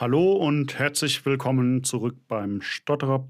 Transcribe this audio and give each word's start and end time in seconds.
Hallo 0.00 0.34
und 0.34 0.78
herzlich 0.78 1.26
willkommen 1.26 1.82
zurück 1.82 2.14
beim 2.28 2.62
Stotterer 2.62 3.28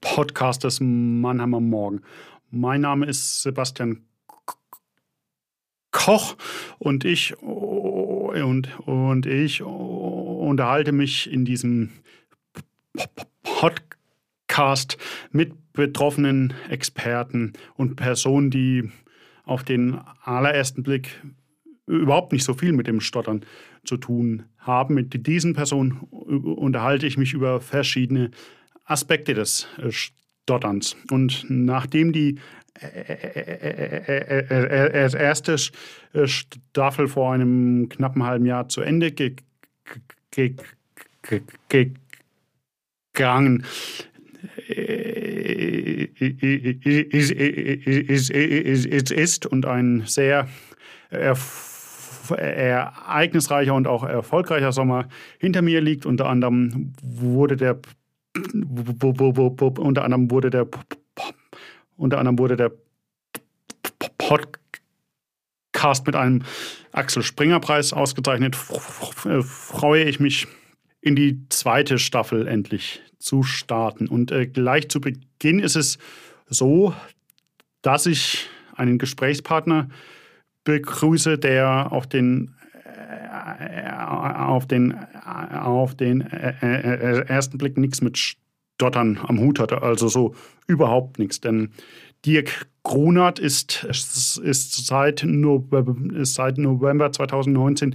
Podcast 0.00 0.64
des 0.64 0.80
Mannheimer 0.80 1.60
Morgen. 1.60 2.02
Mein 2.50 2.80
Name 2.80 3.06
ist 3.06 3.42
Sebastian 3.42 4.04
Koch 5.92 6.36
und 6.80 7.04
ich 7.04 7.40
und, 7.40 8.88
und 8.88 9.26
ich 9.26 9.62
unterhalte 9.62 10.90
mich 10.90 11.30
in 11.30 11.44
diesem 11.44 11.90
Podcast 13.44 14.98
mit 15.30 15.72
betroffenen 15.74 16.54
Experten 16.68 17.52
und 17.76 17.94
Personen, 17.94 18.50
die 18.50 18.90
auf 19.44 19.62
den 19.62 20.00
allerersten 20.24 20.82
Blick 20.82 21.22
überhaupt 21.88 22.32
nicht 22.32 22.44
so 22.44 22.54
viel 22.54 22.72
mit 22.72 22.86
dem 22.86 23.00
Stottern 23.00 23.44
zu 23.84 23.96
tun 23.96 24.44
haben. 24.58 24.94
Mit 24.94 25.26
diesen 25.26 25.54
Personen 25.54 25.92
unterhalte 25.92 27.06
ich 27.06 27.16
mich 27.16 27.32
über 27.32 27.60
verschiedene 27.60 28.30
Aspekte 28.84 29.34
des 29.34 29.66
Stotterns. 29.90 30.96
Und 31.10 31.46
nachdem 31.48 32.12
die 32.12 32.38
erste 35.14 35.56
Staffel 36.26 37.08
vor 37.08 37.32
einem 37.32 37.88
knappen 37.88 38.22
halben 38.22 38.46
Jahr 38.46 38.68
zu 38.68 38.82
Ende 38.82 39.12
gegangen 43.12 43.64
ist 49.10 49.46
und 49.46 49.66
ein 49.66 50.02
sehr 50.06 50.48
ereignisreicher 52.30 53.74
und 53.74 53.86
auch 53.86 54.04
erfolgreicher 54.04 54.72
Sommer 54.72 55.08
hinter 55.38 55.62
mir 55.62 55.80
liegt. 55.80 56.06
Unter 56.06 56.28
anderem 56.28 56.92
wurde 57.02 57.56
der 57.56 57.78
unter 59.80 60.04
anderem 60.04 60.30
wurde 60.30 60.50
der 60.50 60.68
unter 61.96 62.18
anderem 62.18 62.38
wurde 62.38 62.56
der 62.56 62.72
Podcast 64.18 66.06
mit 66.06 66.14
einem 66.14 66.42
Axel 66.92 67.22
Springer 67.22 67.60
Preis 67.60 67.92
ausgezeichnet. 67.92 68.56
Freue 68.56 70.04
ich 70.04 70.20
mich 70.20 70.46
in 71.00 71.16
die 71.16 71.48
zweite 71.48 71.98
Staffel 71.98 72.46
endlich 72.46 73.02
zu 73.18 73.42
starten. 73.42 74.06
Und 74.08 74.30
äh, 74.30 74.46
gleich 74.46 74.88
zu 74.88 75.00
Beginn 75.00 75.58
ist 75.60 75.76
es 75.76 75.98
so, 76.46 76.94
dass 77.82 78.06
ich 78.06 78.48
einen 78.74 78.98
Gesprächspartner 78.98 79.88
begrüße, 80.68 81.38
der 81.38 81.92
auf 81.92 82.06
den 82.06 82.54
äh, 83.58 83.90
auf 83.90 84.66
den, 84.66 84.94
auf 85.24 85.94
den 85.94 86.20
äh, 86.20 86.54
äh, 86.60 87.26
ersten 87.26 87.56
Blick 87.56 87.78
nichts 87.78 88.02
mit 88.02 88.18
Stottern 88.18 89.18
am 89.22 89.40
Hut 89.40 89.60
hatte, 89.60 89.80
also 89.80 90.08
so 90.08 90.34
überhaupt 90.66 91.18
nichts. 91.18 91.40
Denn 91.40 91.70
Dirk 92.26 92.68
Grunert 92.82 93.38
ist, 93.38 93.84
ist, 93.84 94.86
seit, 94.86 95.24
November, 95.24 95.96
ist 96.20 96.34
seit 96.34 96.58
November 96.58 97.12
2019 97.12 97.94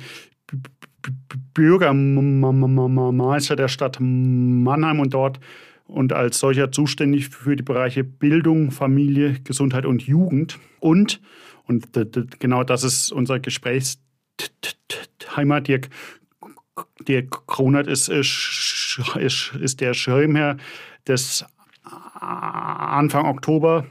Bürgermeister 1.54 3.56
der 3.56 3.68
Stadt 3.68 3.98
Mannheim 4.00 5.00
und 5.00 5.14
dort 5.14 5.40
und 5.86 6.12
als 6.12 6.40
solcher 6.40 6.72
zuständig 6.72 7.30
für 7.30 7.56
die 7.56 7.64
Bereiche 7.64 8.04
Bildung, 8.04 8.72
Familie, 8.72 9.36
Gesundheit 9.44 9.86
und 9.86 10.02
Jugend. 10.02 10.58
Und 10.80 11.22
und 11.68 11.90
genau 12.40 12.64
das 12.64 12.84
ist 12.84 13.12
unser 13.12 13.40
Gesprächsthema. 13.40 15.60
Dirk, 15.62 15.90
Dirk 17.08 17.48
Kronert 17.48 17.88
ist, 17.88 18.10
ist, 18.10 19.00
ist 19.60 19.82
der 19.82 19.94
Schirmherr 19.94 20.58
des 21.08 21.46
Anfang 21.84 23.26
Oktober 23.26 23.86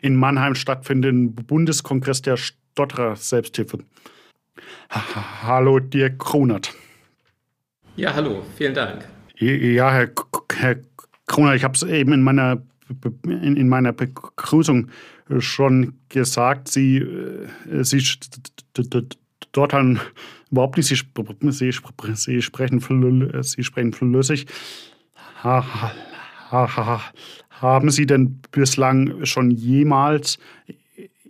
in 0.00 0.16
Mannheim 0.16 0.54
stattfindenden 0.54 1.34
Bundeskongress 1.34 2.22
der 2.22 2.36
Stotterer 2.36 3.16
Selbsthilfe. 3.16 3.78
Hallo, 4.90 5.78
Dirk 5.78 6.18
Kronert. 6.18 6.74
Ja, 7.96 8.14
hallo, 8.14 8.44
vielen 8.56 8.74
Dank. 8.74 9.06
Ja, 9.36 9.92
Herr, 9.92 10.10
Herr 10.52 10.76
Kronert, 11.26 11.56
ich 11.56 11.64
habe 11.64 11.74
es 11.74 11.82
eben 11.82 12.12
in 12.12 12.22
meiner, 12.22 12.62
in 13.24 13.68
meiner 13.68 13.92
Begrüßung 13.92 14.88
schon 15.38 15.94
gesagt, 16.08 16.68
sie, 16.68 16.98
äh, 16.98 17.84
sie 17.84 18.02
dort 19.52 19.72
dann 19.72 20.00
überhaupt 20.50 20.76
nicht, 20.76 20.86
sie, 20.86 20.96
sie, 20.96 21.72
sie, 22.14 22.42
sprechen, 22.42 23.42
sie 23.42 23.64
sprechen 23.64 23.92
flüssig. 23.92 24.46
Ha, 25.42 25.92
ha, 26.50 26.76
ha, 26.76 27.00
haben 27.50 27.90
Sie 27.90 28.06
denn 28.06 28.40
bislang 28.50 29.24
schon 29.24 29.50
jemals 29.50 30.38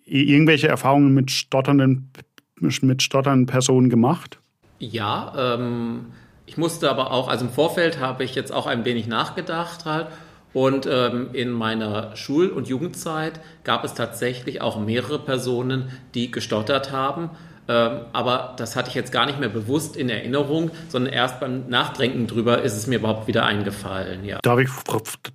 irgendwelche 0.04 0.68
Erfahrungen 0.68 1.14
mit 1.14 1.30
stotternden, 1.30 2.10
mit 2.56 3.02
stotternden 3.02 3.46
Personen 3.46 3.88
gemacht? 3.90 4.38
Ja, 4.78 5.54
ähm, 5.54 6.06
ich 6.46 6.56
musste 6.56 6.90
aber 6.90 7.12
auch, 7.12 7.28
also 7.28 7.46
im 7.46 7.50
Vorfeld 7.50 8.00
habe 8.00 8.24
ich 8.24 8.34
jetzt 8.34 8.52
auch 8.52 8.66
ein 8.66 8.84
wenig 8.84 9.06
nachgedacht 9.06 9.84
halt 9.84 10.08
und 10.52 10.86
ähm, 10.86 11.30
in 11.32 11.50
meiner 11.50 12.14
Schul- 12.16 12.50
und 12.50 12.68
Jugendzeit 12.68 13.40
gab 13.64 13.84
es 13.84 13.94
tatsächlich 13.94 14.60
auch 14.60 14.78
mehrere 14.78 15.18
Personen, 15.18 15.90
die 16.14 16.30
gestottert 16.30 16.92
haben. 16.92 17.30
Ähm, 17.68 18.00
aber 18.12 18.54
das 18.58 18.74
hatte 18.76 18.88
ich 18.88 18.94
jetzt 18.94 19.12
gar 19.12 19.24
nicht 19.24 19.38
mehr 19.38 19.48
bewusst 19.48 19.96
in 19.96 20.08
Erinnerung, 20.10 20.70
sondern 20.88 21.12
erst 21.12 21.40
beim 21.40 21.68
Nachdenken 21.68 22.26
drüber 22.26 22.60
ist 22.62 22.76
es 22.76 22.86
mir 22.86 22.98
überhaupt 22.98 23.28
wieder 23.28 23.46
eingefallen. 23.46 24.24
Ja. 24.24 24.40
Darf, 24.42 24.58
ich, 24.58 24.68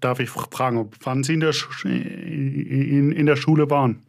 darf 0.01 0.19
ich 0.19 0.29
fragen, 0.29 0.91
wann 1.03 1.23
Sie 1.23 1.35
in 1.35 1.39
der, 1.39 1.53
in, 1.83 3.11
in 3.11 3.25
der 3.25 3.37
Schule 3.37 3.69
waren? 3.69 4.03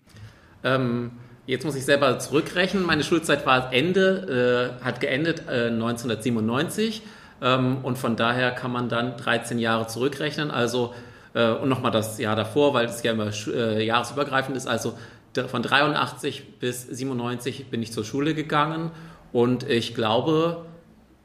Ähm, 0.64 1.12
jetzt 1.46 1.64
muss 1.64 1.76
ich 1.76 1.84
selber 1.84 2.18
zurückrechnen. 2.18 2.84
Meine 2.84 3.04
Schulzeit 3.04 3.46
war 3.46 3.72
Ende, 3.72 4.74
äh, 4.80 4.84
hat 4.84 5.00
geendet 5.00 5.44
äh, 5.48 5.68
1997 5.68 7.02
ähm, 7.02 7.08
und 7.40 7.98
von 7.98 8.16
daher 8.16 8.50
kann 8.50 8.72
man 8.72 8.88
dann 8.88 9.16
13 9.16 9.58
Jahre 9.58 9.86
zurückrechnen. 9.86 10.50
Also, 10.50 10.94
äh, 11.34 11.50
und 11.50 11.68
nochmal 11.68 11.92
das 11.92 12.18
Jahr 12.18 12.36
davor, 12.36 12.74
weil 12.74 12.86
es 12.86 13.02
ja 13.02 13.12
immer 13.12 13.30
äh, 13.48 13.84
jahresübergreifend 13.84 14.56
ist. 14.56 14.66
Also 14.66 14.94
von 15.46 15.62
83 15.62 16.58
bis 16.58 16.86
97 16.86 17.66
bin 17.66 17.82
ich 17.82 17.92
zur 17.92 18.04
Schule 18.04 18.34
gegangen 18.34 18.90
und 19.32 19.68
ich 19.68 19.94
glaube, 19.94 20.64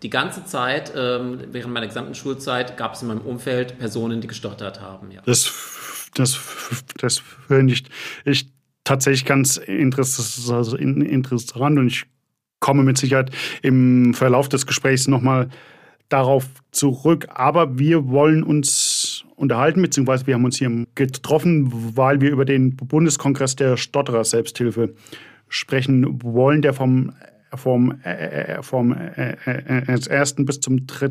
die 0.03 0.09
ganze 0.09 0.45
Zeit, 0.45 0.93
ähm, 0.95 1.39
während 1.51 1.73
meiner 1.73 1.87
gesamten 1.87 2.13
Schulzeit, 2.13 2.77
gab 2.77 2.93
es 2.93 3.01
in 3.01 3.07
meinem 3.07 3.21
Umfeld 3.21 3.79
Personen, 3.79 4.21
die 4.21 4.27
gestottert 4.27 4.81
haben. 4.81 5.11
Ja. 5.11 5.21
Das, 5.25 6.09
das, 6.13 6.37
das 6.97 7.21
finde 7.47 7.73
ich, 7.73 7.85
ich 8.25 8.49
tatsächlich 8.83 9.25
ganz 9.25 9.57
interessant, 9.57 10.53
also 10.53 10.75
interessant 10.75 11.79
und 11.79 11.87
ich 11.87 12.05
komme 12.59 12.83
mit 12.83 12.97
Sicherheit 12.97 13.31
im 13.61 14.13
Verlauf 14.13 14.49
des 14.49 14.67
Gesprächs 14.67 15.07
nochmal 15.07 15.49
darauf 16.13 16.47
zurück. 16.71 17.27
Aber 17.33 17.79
wir 17.79 18.09
wollen 18.09 18.43
uns 18.43 19.25
unterhalten, 19.35 19.81
beziehungsweise 19.81 20.27
wir 20.27 20.35
haben 20.35 20.45
uns 20.45 20.57
hier 20.57 20.85
getroffen, 20.95 21.95
weil 21.95 22.21
wir 22.21 22.31
über 22.31 22.45
den 22.45 22.75
Bundeskongress 22.75 23.55
der 23.55 23.77
Stotterer 23.77 24.23
Selbsthilfe 24.23 24.93
sprechen 25.49 26.21
wollen, 26.23 26.61
der 26.61 26.73
vom, 26.73 27.13
vom, 27.53 27.99
äh, 28.03 28.61
vom 28.61 28.93
äh, 28.93 29.35
1. 29.87 30.07
Äh, 30.07 30.43
bis 30.43 30.59
zum 30.59 30.85
3. 30.87 31.09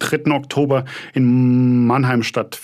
3. 0.00 0.32
Oktober 0.32 0.84
in 1.14 1.86
Mannheim 1.86 2.22
statt, 2.22 2.60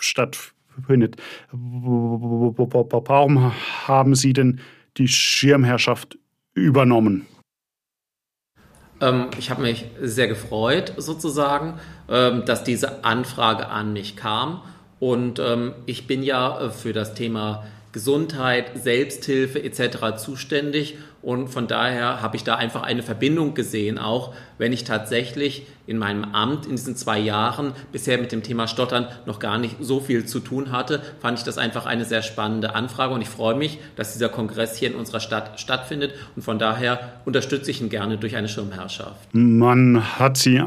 stattfindet. 0.00 1.16
Warum 1.50 3.52
haben 3.86 4.14
Sie 4.14 4.34
denn 4.34 4.60
die 4.96 5.08
Schirmherrschaft 5.08 6.18
übernommen? 6.54 7.26
Ähm, 9.00 9.28
ich 9.38 9.50
habe 9.50 9.62
mich 9.62 9.86
sehr 10.00 10.28
gefreut, 10.28 10.94
sozusagen, 10.96 11.78
ähm, 12.08 12.44
dass 12.44 12.64
diese 12.64 13.04
Anfrage 13.04 13.68
an 13.68 13.92
mich 13.92 14.16
kam. 14.16 14.62
Und 15.00 15.38
ähm, 15.38 15.74
ich 15.86 16.06
bin 16.06 16.22
ja 16.22 16.60
äh, 16.60 16.70
für 16.70 16.92
das 16.92 17.14
Thema 17.14 17.64
Gesundheit, 17.92 18.72
Selbsthilfe 18.82 19.62
etc. 19.62 20.16
zuständig 20.16 20.96
und 21.20 21.48
von 21.48 21.66
daher 21.66 22.22
habe 22.22 22.36
ich 22.36 22.44
da 22.44 22.54
einfach 22.54 22.82
eine 22.82 23.02
Verbindung 23.02 23.54
gesehen, 23.54 23.98
auch 23.98 24.34
wenn 24.56 24.72
ich 24.72 24.84
tatsächlich 24.84 25.66
in 25.88 25.98
meinem 25.98 26.22
Amt 26.24 26.66
in 26.66 26.72
diesen 26.72 26.94
zwei 26.96 27.18
Jahren 27.18 27.72
bisher 27.90 28.18
mit 28.18 28.30
dem 28.30 28.42
Thema 28.42 28.68
Stottern 28.68 29.06
noch 29.26 29.38
gar 29.38 29.58
nicht 29.58 29.76
so 29.80 30.00
viel 30.00 30.26
zu 30.26 30.38
tun 30.38 30.70
hatte, 30.70 31.02
fand 31.20 31.38
ich 31.38 31.44
das 31.44 31.58
einfach 31.58 31.86
eine 31.86 32.04
sehr 32.04 32.22
spannende 32.22 32.74
Anfrage 32.74 33.14
und 33.14 33.22
ich 33.22 33.28
freue 33.28 33.56
mich, 33.56 33.78
dass 33.96 34.12
dieser 34.12 34.28
Kongress 34.28 34.76
hier 34.76 34.90
in 34.90 34.94
unserer 34.94 35.20
Stadt 35.20 35.58
stattfindet 35.58 36.12
und 36.36 36.42
von 36.42 36.58
daher 36.58 37.14
unterstütze 37.24 37.70
ich 37.70 37.80
ihn 37.80 37.88
gerne 37.88 38.18
durch 38.18 38.36
eine 38.36 38.48
Schirmherrschaft. 38.48 39.28
Man 39.32 40.18
hat 40.18 40.36
Sie 40.36 40.60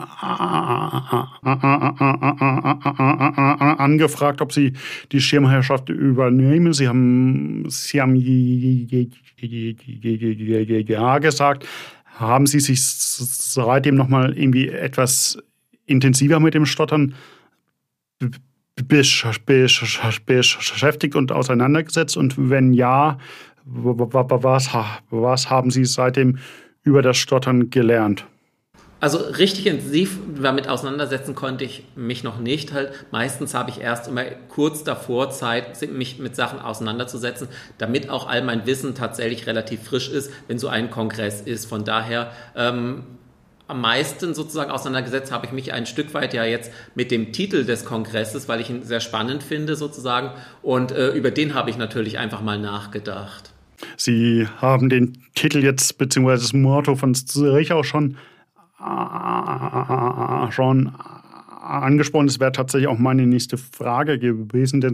angefragt, 3.78 4.42
ob 4.42 4.52
Sie 4.52 4.74
die 5.12 5.22
Schirmherrschaft 5.22 5.90
übernehmen. 5.90 6.74
Sie 6.74 6.88
haben, 6.88 7.66
Sie 7.70 8.02
haben 8.02 8.16
ja 10.88 11.20
gesagt. 11.20 11.68
haben 12.06 12.46
Sie 12.46 12.60
sich 12.60 12.84
seitdem 12.84 13.96
nochmal 13.96 14.38
irgendwie 14.38 14.70
etwas 14.70 15.38
intensiver 15.86 16.40
mit 16.40 16.54
dem 16.54 16.66
Stottern 16.66 17.16
beschäftigt 18.88 21.16
und 21.16 21.32
auseinandergesetzt? 21.32 22.18
Und 22.18 22.36
wenn 22.38 22.74
ja, 22.74 23.18
was, 23.66 24.70
was 25.10 25.50
haben 25.50 25.72
Sie 25.72 25.86
seitdem 25.86 26.38
über 26.84 27.02
das 27.02 27.18
Stottern 27.18 27.70
gelernt? 27.70 28.26
Also 29.02 29.18
richtig 29.18 29.66
intensiv 29.66 30.20
damit 30.40 30.70
auseinandersetzen 30.70 31.34
konnte 31.34 31.66
ich 31.66 31.84
mich 31.96 32.24
noch 32.24 32.38
nicht. 32.38 32.72
Halt 32.72 32.92
meistens 33.10 33.56
habe 33.56 33.72
ich 33.72 33.82
erst 33.82 34.08
immer 34.08 34.26
kurz 34.48 34.84
davor 34.84 35.32
Zeit, 35.32 35.82
mich 35.92 36.20
mit 36.20 36.36
Sachen 36.36 36.60
auseinanderzusetzen, 36.60 37.48
damit 37.80 38.12
auch 38.12 38.28
all 38.28 38.44
mein 38.44 38.68
Wissen 38.68 38.94
tatsächlich 38.94 39.48
relativ 39.48 39.82
frisch 39.82 40.08
ist, 40.08 40.32
wenn 40.48 40.60
so 40.60 40.68
ein 40.68 40.92
Kongress 40.92 41.42
ist. 41.42 41.66
Von 41.66 41.84
daher 41.84 42.32
ähm, 42.56 43.04
am 43.68 43.82
meisten 43.82 44.36
sozusagen 44.36 44.70
auseinandergesetzt 44.70 45.32
habe 45.32 45.48
ich 45.48 45.52
mich 45.52 45.74
ein 45.74 45.88
Stück 45.88 46.14
weit 46.14 46.36
ja 46.36 46.46
jetzt 46.46 46.72
mit 46.94 47.10
dem 47.10 47.34
Titel 47.34 47.66
des 47.66 47.86
Kongresses, 47.86 48.48
weil 48.48 48.62
ich 48.62 48.70
ihn 48.70 48.84
sehr 48.84 49.00
spannend 49.00 49.42
finde 49.42 49.76
sozusagen. 49.76 50.30
Und 50.62 50.92
äh, 50.92 51.10
über 51.10 51.32
den 51.32 51.56
habe 51.56 51.72
ich 51.72 51.78
natürlich 51.78 52.20
einfach 52.20 52.42
mal 52.42 52.60
nachgedacht. 52.60 53.52
Sie 53.98 54.48
haben 54.58 54.90
den 54.90 55.24
Titel 55.34 55.64
jetzt, 55.64 55.98
beziehungsweise 55.98 56.44
das 56.44 56.54
Motto 56.54 56.96
von 56.96 57.16
Zürich 57.16 57.72
auch 57.72 57.84
schon 57.84 58.18
schon 60.52 60.92
angesprochen. 61.62 62.28
Das 62.28 62.40
wäre 62.40 62.52
tatsächlich 62.52 62.88
auch 62.88 62.98
meine 62.98 63.26
nächste 63.26 63.58
Frage 63.58 64.20
gewesen, 64.20 64.82
denn, 64.82 64.94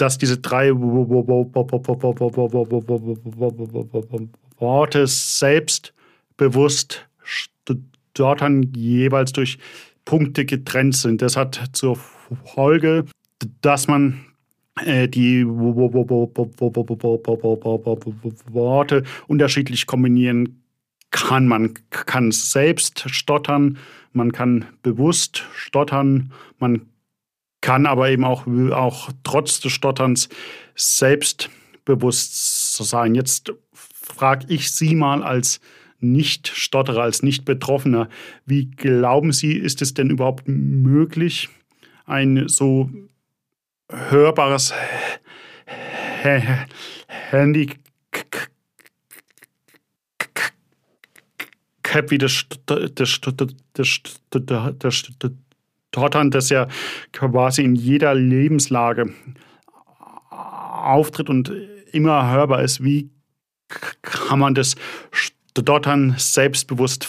dass 0.00 0.18
diese 0.18 0.38
drei 0.38 0.72
Worte 4.58 5.06
selbstbewusst 5.06 7.06
dort 8.14 8.40
dann 8.40 8.62
jeweils 8.74 9.32
durch 9.32 9.58
Punkte 10.04 10.44
getrennt 10.44 10.96
sind. 10.96 11.22
Das 11.22 11.36
hat 11.36 11.70
zur 11.72 11.96
Folge, 12.44 13.04
dass 13.60 13.88
man 13.88 14.24
die 14.84 15.46
Worte 18.52 19.02
unterschiedlich 19.28 19.86
kombinieren 19.86 20.60
kann. 21.10 21.46
Man 21.46 21.74
kann 21.90 22.32
selbst 22.32 23.04
stottern, 23.10 23.78
man 24.12 24.32
kann 24.32 24.64
bewusst 24.82 25.44
stottern, 25.54 26.32
man 26.58 26.89
kann 27.60 27.86
aber 27.86 28.10
eben 28.10 28.24
auch, 28.24 28.46
auch 28.72 29.10
trotz 29.22 29.60
des 29.60 29.72
Stotterns 29.72 30.28
selbstbewusst 30.74 32.76
sein. 32.76 33.14
Jetzt 33.14 33.52
frage 33.72 34.46
ich 34.48 34.72
Sie 34.72 34.94
mal 34.94 35.22
als 35.22 35.60
Nicht-Stotterer, 35.98 37.02
als 37.02 37.22
Nicht-Betroffener, 37.22 38.08
wie 38.46 38.70
glauben 38.70 39.32
Sie, 39.32 39.52
ist 39.52 39.82
es 39.82 39.94
denn 39.94 40.10
überhaupt 40.10 40.48
möglich, 40.48 41.48
ein 42.06 42.48
so 42.48 42.90
hörbares 43.88 44.72
Handicap 46.22 47.78
wie 52.08 52.18
das, 52.18 52.46
das, 52.66 52.94
das, 52.94 53.20
das, 53.72 53.88
Stottern, 53.88 54.76
das 54.78 55.12
ja 56.50 56.68
quasi 57.12 57.62
in 57.62 57.74
jeder 57.74 58.14
Lebenslage 58.14 59.12
auftritt 60.30 61.28
und 61.28 61.52
immer 61.92 62.30
hörbar 62.30 62.62
ist. 62.62 62.82
Wie 62.82 63.10
kann 64.02 64.38
man 64.38 64.54
das 64.54 64.76
Stottern 65.10 66.14
selbstbewusst 66.16 67.04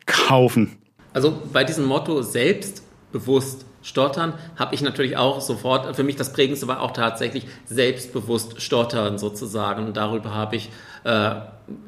verkaufen? 0.00 0.78
Also 1.12 1.42
bei 1.52 1.64
diesem 1.64 1.86
Motto 1.86 2.22
selbstbewusst 2.22 3.64
Stottern 3.86 4.34
habe 4.56 4.74
ich 4.74 4.82
natürlich 4.82 5.16
auch 5.16 5.40
sofort, 5.40 5.94
für 5.94 6.02
mich 6.02 6.16
das 6.16 6.32
Prägendste 6.32 6.66
war 6.66 6.80
auch 6.80 6.90
tatsächlich 6.90 7.46
selbstbewusst 7.66 8.60
Stottern 8.60 9.16
sozusagen. 9.16 9.86
Und 9.86 9.96
darüber 9.96 10.34
habe 10.34 10.56
ich 10.56 10.70
äh, 11.04 11.36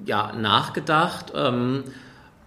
ja, 0.07 0.33
nachgedacht. 0.33 1.33
Ähm, 1.35 1.83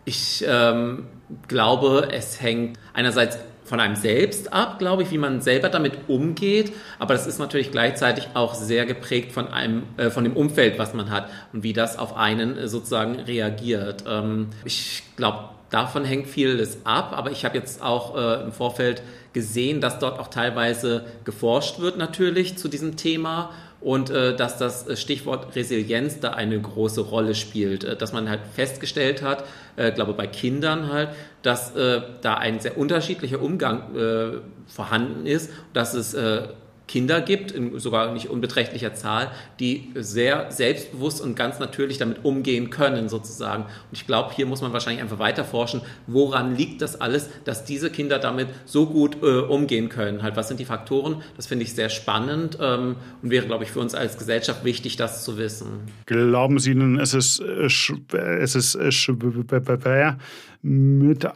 ich 0.06 0.46
ähm, 0.48 1.08
glaube, 1.50 2.08
es 2.14 2.42
hängt 2.42 2.80
einerseits 2.94 3.40
von 3.66 3.82
einem 3.82 3.98
selbst 3.98 4.54
ab, 4.54 4.80
glaube 4.80 5.04
ich, 5.04 5.12
wie 5.12 5.18
man 5.18 5.42
selber 5.42 5.68
damit 5.68 5.94
umgeht. 6.08 6.72
Aber 6.98 7.14
das 7.14 7.28
ist 7.28 7.38
natürlich 7.38 7.72
gleichzeitig 7.72 8.30
auch 8.34 8.54
sehr 8.54 8.86
geprägt 8.86 9.34
von 9.34 9.50
einem, 9.50 9.84
äh, 9.98 10.10
von 10.10 10.24
dem 10.24 10.38
Umfeld, 10.38 10.80
was 10.80 10.94
man 10.94 11.10
hat 11.10 11.30
und 11.52 11.64
wie 11.64 11.74
das 11.74 12.00
auf 12.00 12.16
einen 12.16 12.58
äh, 12.58 12.68
sozusagen 12.70 13.20
reagiert. 13.20 14.06
Ähm, 14.08 14.48
ich 14.64 15.04
glaube, 15.18 15.50
davon 15.72 16.06
hängt 16.06 16.28
vieles 16.28 16.86
ab. 16.86 17.14
Aber 17.16 17.32
ich 17.32 17.44
habe 17.44 17.58
jetzt 17.58 17.82
auch 17.82 18.16
äh, 18.16 18.44
im 18.44 18.52
Vorfeld 18.52 19.02
gesehen, 19.34 19.82
dass 19.82 19.98
dort 19.98 20.20
auch 20.20 20.28
teilweise 20.28 21.06
geforscht 21.24 21.80
wird 21.80 21.98
natürlich 21.98 22.58
zu 22.58 22.68
diesem 22.68 22.98
Thema 22.98 23.50
und 23.80 24.12
äh, 24.12 24.36
dass 24.36 24.58
das 24.58 24.88
äh, 24.88 24.96
Stichwort 24.96 25.56
Resilienz 25.56 26.20
da 26.20 26.32
eine 26.32 26.60
große 26.60 27.02
Rolle 27.02 27.34
spielt, 27.34 27.84
äh, 27.84 27.96
dass 27.96 28.14
man 28.14 28.30
halt 28.30 28.42
festgestellt 28.54 29.24
hat, 29.24 29.44
äh, 29.76 29.92
glaube 29.92 30.14
bei 30.14 30.28
Kindern 30.28 30.92
halt, 30.92 31.10
dass 31.42 31.76
äh, 31.76 32.02
da 32.22 32.36
ein 32.36 32.60
sehr 32.60 32.78
unterschiedlicher 32.78 33.42
Umgang 33.42 33.96
äh, 33.96 34.38
vorhanden 34.68 35.26
ist, 35.26 35.52
dass 35.74 35.96
es 35.96 36.14
äh, 36.14 36.50
Kinder 36.92 37.22
gibt, 37.22 37.54
in 37.54 37.80
sogar 37.80 38.12
nicht 38.12 38.30
unbeträchtlicher 38.30 38.94
Zahl, 38.94 39.32
die 39.62 39.92
sehr 39.96 40.52
selbstbewusst 40.52 41.22
und 41.22 41.38
ganz 41.38 41.58
natürlich 41.58 41.98
damit 41.98 42.26
umgehen 42.26 42.70
können, 42.70 43.08
sozusagen. 43.08 43.64
Und 43.64 43.94
ich 43.94 44.06
glaube, 44.06 44.34
hier 44.36 44.46
muss 44.46 44.62
man 44.62 44.74
wahrscheinlich 44.74 45.02
einfach 45.02 45.18
weiter 45.18 45.46
forschen, 45.46 45.80
woran 46.06 46.58
liegt 46.58 46.82
das 46.82 47.00
alles, 47.00 47.30
dass 47.46 47.64
diese 47.64 47.92
Kinder 47.92 48.20
damit 48.20 48.50
so 48.66 48.88
gut 48.88 49.24
äh, 49.24 49.40
umgehen 49.40 49.88
können. 49.88 50.22
Halt, 50.22 50.36
was 50.36 50.50
sind 50.50 50.60
die 50.60 50.66
Faktoren? 50.66 51.22
Das 51.38 51.48
finde 51.48 51.64
ich 51.64 51.74
sehr 51.74 51.88
spannend 51.88 52.58
ähm, 52.60 52.98
und 53.22 53.30
wäre, 53.30 53.46
glaube 53.46 53.64
ich, 53.64 53.72
für 53.72 53.80
uns 53.80 53.96
als 53.96 54.18
Gesellschaft 54.18 54.66
wichtig, 54.66 54.98
das 54.98 55.24
zu 55.24 55.38
wissen. 55.38 55.68
Glauben 56.08 56.60
Sie 56.60 56.76
denn, 56.76 57.00
es 57.00 57.14
ist, 57.14 57.40
es 57.40 58.56
ist 58.56 58.94
schwer 58.94 60.18
mit, 60.62 61.28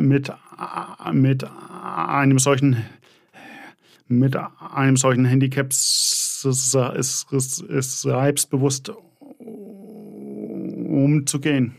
mit, 0.00 0.32
mit 1.12 1.44
einem 1.44 2.38
solchen 2.40 2.84
mit 4.18 4.36
einem 4.74 4.96
solchen 4.96 5.24
Handicap 5.24 5.70
ist, 5.70 6.46
ist, 6.96 7.62
ist 7.62 8.02
selbstbewusst 8.02 8.92
umzugehen? 10.92 11.76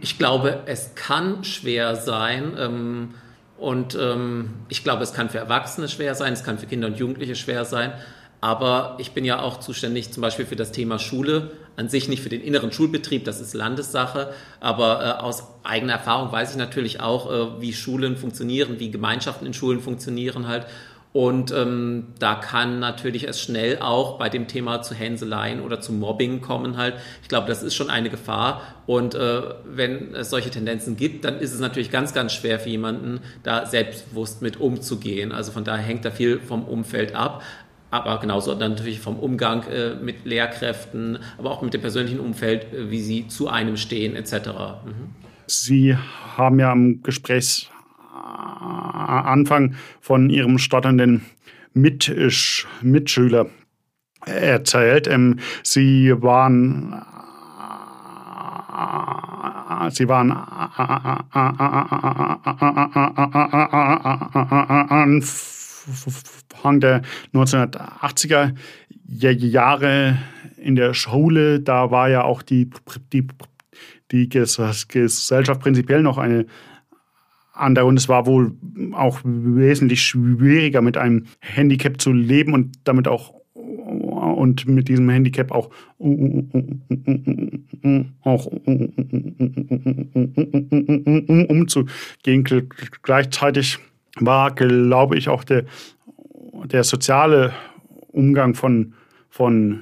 Ich 0.00 0.18
glaube, 0.18 0.62
es 0.66 0.94
kann 0.94 1.44
schwer 1.44 1.96
sein. 1.96 2.54
Ähm, 2.58 3.14
und 3.58 3.96
ähm, 4.00 4.50
ich 4.68 4.82
glaube, 4.82 5.04
es 5.04 5.12
kann 5.12 5.30
für 5.30 5.38
Erwachsene 5.38 5.88
schwer 5.88 6.16
sein, 6.16 6.32
es 6.32 6.42
kann 6.42 6.58
für 6.58 6.66
Kinder 6.66 6.88
und 6.88 6.98
Jugendliche 6.98 7.36
schwer 7.36 7.64
sein. 7.64 7.92
Aber 8.40 8.96
ich 8.98 9.12
bin 9.12 9.24
ja 9.24 9.40
auch 9.40 9.60
zuständig 9.60 10.12
zum 10.12 10.20
Beispiel 10.20 10.46
für 10.46 10.56
das 10.56 10.72
Thema 10.72 10.98
Schule, 10.98 11.52
an 11.76 11.88
sich 11.88 12.08
nicht 12.08 12.24
für 12.24 12.28
den 12.28 12.40
inneren 12.40 12.72
Schulbetrieb, 12.72 13.24
das 13.24 13.40
ist 13.40 13.54
Landessache. 13.54 14.34
Aber 14.58 15.00
äh, 15.00 15.22
aus 15.22 15.44
eigener 15.62 15.92
Erfahrung 15.92 16.32
weiß 16.32 16.50
ich 16.50 16.56
natürlich 16.56 17.00
auch, 17.00 17.30
äh, 17.30 17.60
wie 17.60 17.72
Schulen 17.72 18.16
funktionieren, 18.16 18.80
wie 18.80 18.90
Gemeinschaften 18.90 19.46
in 19.46 19.54
Schulen 19.54 19.78
funktionieren 19.78 20.48
halt. 20.48 20.66
Und 21.12 21.52
ähm, 21.52 22.04
da 22.18 22.34
kann 22.36 22.78
natürlich 22.78 23.28
es 23.28 23.38
schnell 23.38 23.78
auch 23.80 24.18
bei 24.18 24.30
dem 24.30 24.48
Thema 24.48 24.80
zu 24.80 24.94
Hänseleien 24.94 25.60
oder 25.60 25.80
zu 25.80 25.92
Mobbing 25.92 26.40
kommen 26.40 26.78
halt. 26.78 26.94
Ich 27.20 27.28
glaube, 27.28 27.46
das 27.48 27.62
ist 27.62 27.74
schon 27.74 27.90
eine 27.90 28.08
Gefahr. 28.08 28.62
Und 28.86 29.14
äh, 29.14 29.42
wenn 29.66 30.14
es 30.14 30.30
solche 30.30 30.48
Tendenzen 30.48 30.96
gibt, 30.96 31.26
dann 31.26 31.38
ist 31.38 31.52
es 31.52 31.60
natürlich 31.60 31.90
ganz, 31.90 32.14
ganz 32.14 32.32
schwer 32.32 32.58
für 32.58 32.70
jemanden, 32.70 33.20
da 33.42 33.66
selbstbewusst 33.66 34.40
mit 34.40 34.58
umzugehen. 34.58 35.32
Also 35.32 35.52
von 35.52 35.64
daher 35.64 35.84
hängt 35.84 36.06
da 36.06 36.10
viel 36.10 36.40
vom 36.40 36.64
Umfeld 36.64 37.14
ab. 37.14 37.42
Aber 37.90 38.18
genauso 38.18 38.54
dann 38.54 38.72
natürlich 38.72 39.00
vom 39.00 39.18
Umgang 39.18 39.64
äh, 39.64 39.94
mit 39.96 40.24
Lehrkräften, 40.24 41.18
aber 41.36 41.50
auch 41.50 41.60
mit 41.60 41.74
dem 41.74 41.82
persönlichen 41.82 42.20
Umfeld, 42.20 42.72
äh, 42.72 42.90
wie 42.90 43.02
sie 43.02 43.28
zu 43.28 43.48
einem 43.48 43.76
stehen 43.76 44.16
etc. 44.16 44.32
Mhm. 44.86 45.10
Sie 45.46 45.94
haben 46.38 46.58
ja 46.58 46.72
am 46.72 47.02
Gesprächs 47.02 47.68
Anfang 48.62 49.74
von 50.00 50.30
ihrem 50.30 50.58
stotternden 50.58 51.22
Mitsch 51.74 52.66
Mitschüler 52.82 53.46
erzählt. 54.26 55.06
Ähm, 55.08 55.38
sie 55.62 56.14
waren 56.22 57.02
sie 59.90 60.08
waren 60.08 60.30
Anfang 66.62 66.80
der 66.80 67.02
1980er 67.34 68.54
Jahre 69.46 70.18
in 70.56 70.76
der 70.76 70.94
Schule, 70.94 71.60
da 71.60 71.90
war 71.90 72.08
ja 72.08 72.22
auch 72.22 72.42
die, 72.42 72.70
die, 73.12 73.26
die 74.10 74.28
Gesellschaft 74.28 75.60
prinzipiell 75.60 76.02
noch 76.02 76.18
eine 76.18 76.46
andere 77.52 77.84
und 77.84 77.98
es 77.98 78.08
war 78.08 78.26
wohl 78.26 78.52
auch 78.92 79.20
wesentlich 79.24 80.02
schwieriger 80.02 80.80
mit 80.82 80.96
einem 80.96 81.24
Handicap 81.40 82.00
zu 82.00 82.12
leben 82.12 82.54
und 82.54 82.72
damit 82.84 83.08
auch 83.08 83.34
und 83.54 84.66
mit 84.66 84.88
diesem 84.88 85.08
Handicap 85.08 85.52
auch, 85.52 85.70
umzugehen. 91.48 92.44
Gleichzeitig 93.02 93.78
war, 94.18 94.54
glaube 94.54 95.16
ich, 95.16 95.28
auch 95.28 95.44
der, 95.44 95.64
der 96.64 96.82
soziale 96.84 97.52
Umgang 98.08 98.54
von, 98.54 98.94
von, 99.28 99.80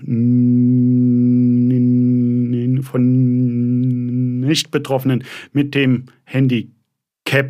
von 2.82 4.40
Nicht-Betroffenen 4.40 5.24
mit 5.52 5.74
dem 5.74 6.06
Handicap 6.24 6.79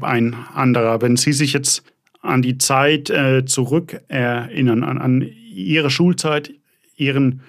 ein 0.04 0.34
anderer. 0.54 1.02
Wenn 1.02 1.16
Sie 1.16 1.32
sich 1.32 1.52
jetzt 1.52 1.82
an 2.22 2.42
die 2.42 2.58
Zeit 2.58 3.10
äh, 3.10 3.44
zurückerinnern, 3.44 4.84
an, 4.84 4.98
an 4.98 5.22
Ihre 5.22 5.90
Schulzeit, 5.90 6.52
Ihren 6.96 7.40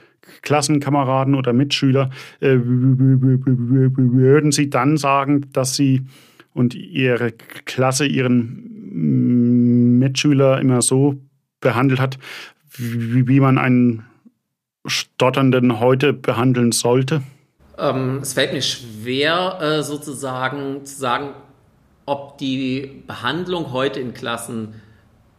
Klassenkameraden 0.41 1.35
oder 1.35 1.53
Mitschüler, 1.53 2.09
äh, 2.39 2.57
würden 2.57 4.51
Sie 4.51 4.69
dann 4.69 4.97
sagen, 4.97 5.47
dass 5.51 5.75
Sie 5.75 6.03
und 6.53 6.73
Ihre 6.73 7.31
Klasse 7.31 8.05
Ihren 8.05 9.99
Mitschüler 9.99 10.59
immer 10.59 10.81
so 10.81 11.17
behandelt 11.59 11.99
hat, 11.99 12.17
wie 12.77 13.39
man 13.39 13.57
einen 13.57 14.03
Stotternden 14.85 15.79
heute 15.79 16.13
behandeln 16.13 16.71
sollte? 16.71 17.21
Ähm, 17.77 18.19
es 18.21 18.33
fällt 18.33 18.53
mir 18.53 18.61
schwer, 18.61 19.59
äh, 19.61 19.83
sozusagen 19.83 20.85
zu 20.85 20.97
sagen, 20.97 21.29
ob 22.05 22.37
die 22.37 23.03
Behandlung 23.07 23.71
heute 23.71 23.99
in 23.99 24.13
Klassen 24.13 24.75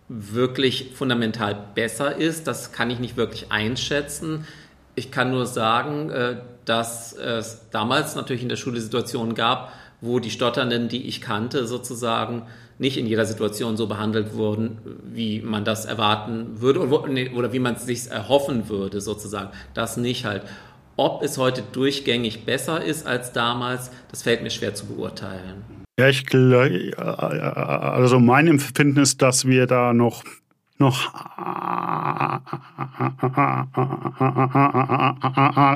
wirklich 0.08 0.92
fundamental 0.94 1.56
besser 1.74 2.16
ist, 2.16 2.46
das 2.46 2.72
kann 2.72 2.90
ich 2.90 2.98
nicht 2.98 3.16
wirklich 3.16 3.50
einschätzen. 3.50 4.46
Ich 4.94 5.10
kann 5.10 5.30
nur 5.30 5.46
sagen, 5.46 6.10
äh, 6.10 6.36
dass 6.64 7.12
es 7.12 7.68
damals 7.70 8.14
natürlich 8.14 8.42
in 8.42 8.48
der 8.48 8.56
Schule 8.56 8.80
Situationen 8.80 9.34
gab, 9.34 9.72
wo 10.00 10.18
die 10.18 10.30
Stotternden, 10.30 10.88
die 10.88 11.06
ich 11.06 11.20
kannte, 11.20 11.66
sozusagen 11.66 12.42
nicht 12.78 12.96
in 12.96 13.06
jeder 13.06 13.24
Situation 13.24 13.76
so 13.76 13.86
behandelt 13.86 14.34
wurden, 14.34 14.78
wie 15.04 15.40
man 15.40 15.64
das 15.64 15.84
erwarten 15.84 16.60
würde 16.60 16.80
oder 16.80 17.52
wie 17.52 17.58
man 17.58 17.74
es 17.74 17.86
sich 17.86 18.10
erhoffen 18.10 18.68
würde, 18.68 19.00
sozusagen. 19.00 19.50
Das 19.74 19.96
nicht 19.96 20.24
halt. 20.24 20.42
Ob 20.96 21.22
es 21.22 21.38
heute 21.38 21.62
durchgängig 21.72 22.44
besser 22.44 22.84
ist 22.84 23.06
als 23.06 23.32
damals, 23.32 23.90
das 24.10 24.22
fällt 24.22 24.42
mir 24.42 24.50
schwer 24.50 24.74
zu 24.74 24.86
beurteilen. 24.86 25.81
Ja, 25.98 26.08
ich 26.08 26.24
also 26.34 28.18
mein 28.18 28.48
Empfinden 28.48 29.00
ist, 29.00 29.20
dass 29.20 29.46
wir 29.46 29.66
da 29.66 29.92
noch 29.92 30.24
noch 30.78 31.12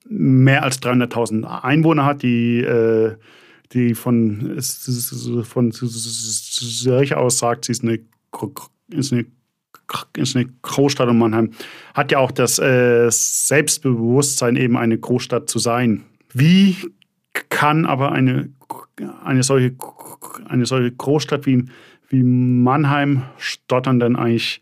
mehr 0.08 0.62
als 0.62 0.82
300.000 0.82 1.44
Einwohner 1.62 2.04
hat, 2.04 2.22
die, 2.22 2.60
äh, 2.60 3.16
die 3.72 3.94
von, 3.94 4.60
von 5.44 5.72
sich 5.72 7.16
aus 7.16 7.38
sagt, 7.38 7.64
sie 7.64 7.72
ist 7.72 7.82
eine, 7.82 7.98
ist 8.90 9.12
eine 9.12 9.26
ist 10.16 10.36
eine 10.36 10.46
Großstadt 10.62 11.08
und 11.08 11.18
Mannheim 11.18 11.50
hat 11.94 12.12
ja 12.12 12.18
auch 12.18 12.30
das 12.30 12.58
äh, 12.58 13.08
Selbstbewusstsein, 13.10 14.56
eben 14.56 14.76
eine 14.76 14.98
Großstadt 14.98 15.50
zu 15.50 15.58
sein. 15.58 16.04
Wie 16.32 16.76
kann 17.50 17.86
aber 17.86 18.12
eine, 18.12 18.50
eine, 19.24 19.42
solche, 19.42 19.74
eine 20.46 20.66
solche 20.66 20.92
Großstadt 20.92 21.46
wie, 21.46 21.64
wie 22.08 22.22
Mannheim 22.22 23.22
stottern 23.38 24.00
denn 24.00 24.16
eigentlich 24.16 24.60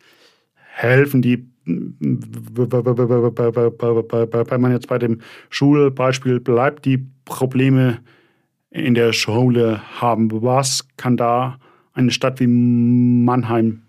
helfen, 0.55 1.23
die 1.23 1.47
wenn 1.67 2.21
man 4.61 4.73
jetzt 4.73 4.89
bei 4.89 4.99
dem 4.99 5.21
Schulbeispiel 5.51 6.41
bleibt, 6.41 6.85
die 6.85 7.07
Probleme 7.25 7.99
in 8.71 8.95
der 8.95 9.13
Schule 9.13 9.81
haben. 10.01 10.31
Was 10.43 10.89
kann 10.97 11.17
da 11.17 11.59
eine 11.93 12.11
Stadt 12.11 12.41
wie 12.41 12.47
Mannheim 12.47 13.83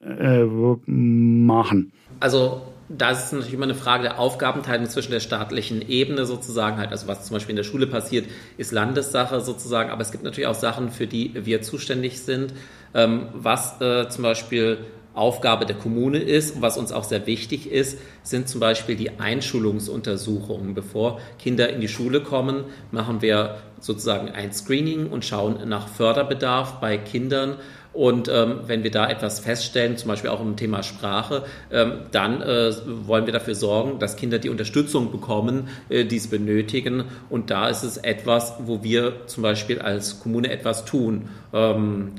äh, 0.00 0.44
machen? 0.86 1.92
Also 2.20 2.62
da 2.88 3.10
ist 3.10 3.26
es 3.26 3.32
natürlich 3.32 3.54
immer 3.54 3.64
eine 3.64 3.74
Frage 3.74 4.02
der 4.02 4.18
Aufgabenteilung 4.18 4.88
zwischen 4.88 5.10
der 5.10 5.20
staatlichen 5.20 5.86
Ebene 5.88 6.26
sozusagen 6.26 6.76
halt, 6.76 6.90
also 6.90 7.08
was 7.08 7.24
zum 7.24 7.34
Beispiel 7.34 7.52
in 7.52 7.56
der 7.56 7.64
Schule 7.64 7.86
passiert, 7.86 8.26
ist 8.56 8.72
Landessache 8.72 9.40
sozusagen, 9.40 9.90
aber 9.90 10.02
es 10.02 10.12
gibt 10.12 10.24
natürlich 10.24 10.46
auch 10.46 10.54
Sachen, 10.54 10.90
für 10.90 11.06
die 11.06 11.32
wir 11.34 11.62
zuständig 11.62 12.20
sind, 12.20 12.52
ähm, 12.94 13.28
was 13.32 13.80
äh, 13.80 14.08
zum 14.08 14.22
Beispiel 14.22 14.78
Aufgabe 15.14 15.64
der 15.64 15.76
Kommune 15.76 16.18
ist 16.18 16.56
und 16.56 16.62
was 16.62 16.76
uns 16.76 16.90
auch 16.90 17.04
sehr 17.04 17.26
wichtig 17.26 17.70
ist, 17.70 17.98
sind 18.24 18.48
zum 18.48 18.60
Beispiel 18.60 18.96
die 18.96 19.20
Einschulungsuntersuchungen. 19.20 20.74
Bevor 20.74 21.20
Kinder 21.38 21.68
in 21.70 21.80
die 21.80 21.88
Schule 21.88 22.20
kommen, 22.20 22.64
machen 22.90 23.22
wir 23.22 23.58
sozusagen 23.78 24.30
ein 24.30 24.52
Screening 24.52 25.06
und 25.06 25.24
schauen 25.24 25.68
nach 25.68 25.86
Förderbedarf 25.86 26.80
bei 26.80 26.98
Kindern 26.98 27.56
Und 27.94 28.28
ähm, 28.28 28.60
wenn 28.66 28.82
wir 28.82 28.90
da 28.90 29.08
etwas 29.08 29.38
feststellen, 29.38 29.96
zum 29.96 30.08
Beispiel 30.08 30.28
auch 30.28 30.40
im 30.40 30.56
Thema 30.56 30.82
Sprache, 30.82 31.44
ähm, 31.70 32.00
dann 32.10 32.42
äh, 32.42 32.72
wollen 33.06 33.24
wir 33.26 33.32
dafür 33.32 33.54
sorgen, 33.54 34.00
dass 34.00 34.16
Kinder 34.16 34.40
die 34.40 34.50
Unterstützung 34.50 35.12
bekommen, 35.12 35.68
äh, 35.88 36.04
die 36.04 36.16
es 36.16 36.26
benötigen. 36.28 37.04
Und 37.30 37.50
da 37.50 37.68
ist 37.68 37.84
es 37.84 37.96
etwas, 37.96 38.54
wo 38.58 38.82
wir 38.82 39.26
zum 39.26 39.44
Beispiel 39.44 39.78
als 39.78 40.18
Kommune 40.18 40.50
etwas 40.50 40.84
tun. 40.84 41.28
Ähm, 41.52 42.12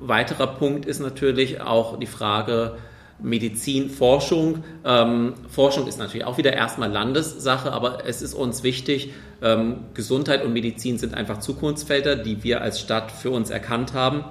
weiterer 0.00 0.48
Punkt 0.48 0.86
ist 0.86 0.98
natürlich 0.98 1.60
auch 1.60 2.00
die 2.00 2.06
Frage, 2.06 2.76
Medizin, 3.20 3.90
Forschung. 3.90 4.64
Ähm, 4.84 5.34
Forschung 5.48 5.86
ist 5.86 6.00
natürlich 6.00 6.24
auch 6.24 6.38
wieder 6.38 6.52
erstmal 6.52 6.90
Landessache, 6.90 7.70
aber 7.70 8.04
es 8.04 8.22
ist 8.22 8.34
uns 8.34 8.64
wichtig, 8.64 9.12
ähm, 9.40 9.84
Gesundheit 9.94 10.44
und 10.44 10.52
Medizin 10.52 10.98
sind 10.98 11.14
einfach 11.14 11.38
Zukunftsfelder, 11.38 12.16
die 12.16 12.42
wir 12.42 12.62
als 12.62 12.80
Stadt 12.80 13.12
für 13.12 13.30
uns 13.30 13.50
erkannt 13.50 13.94
haben 13.94 14.24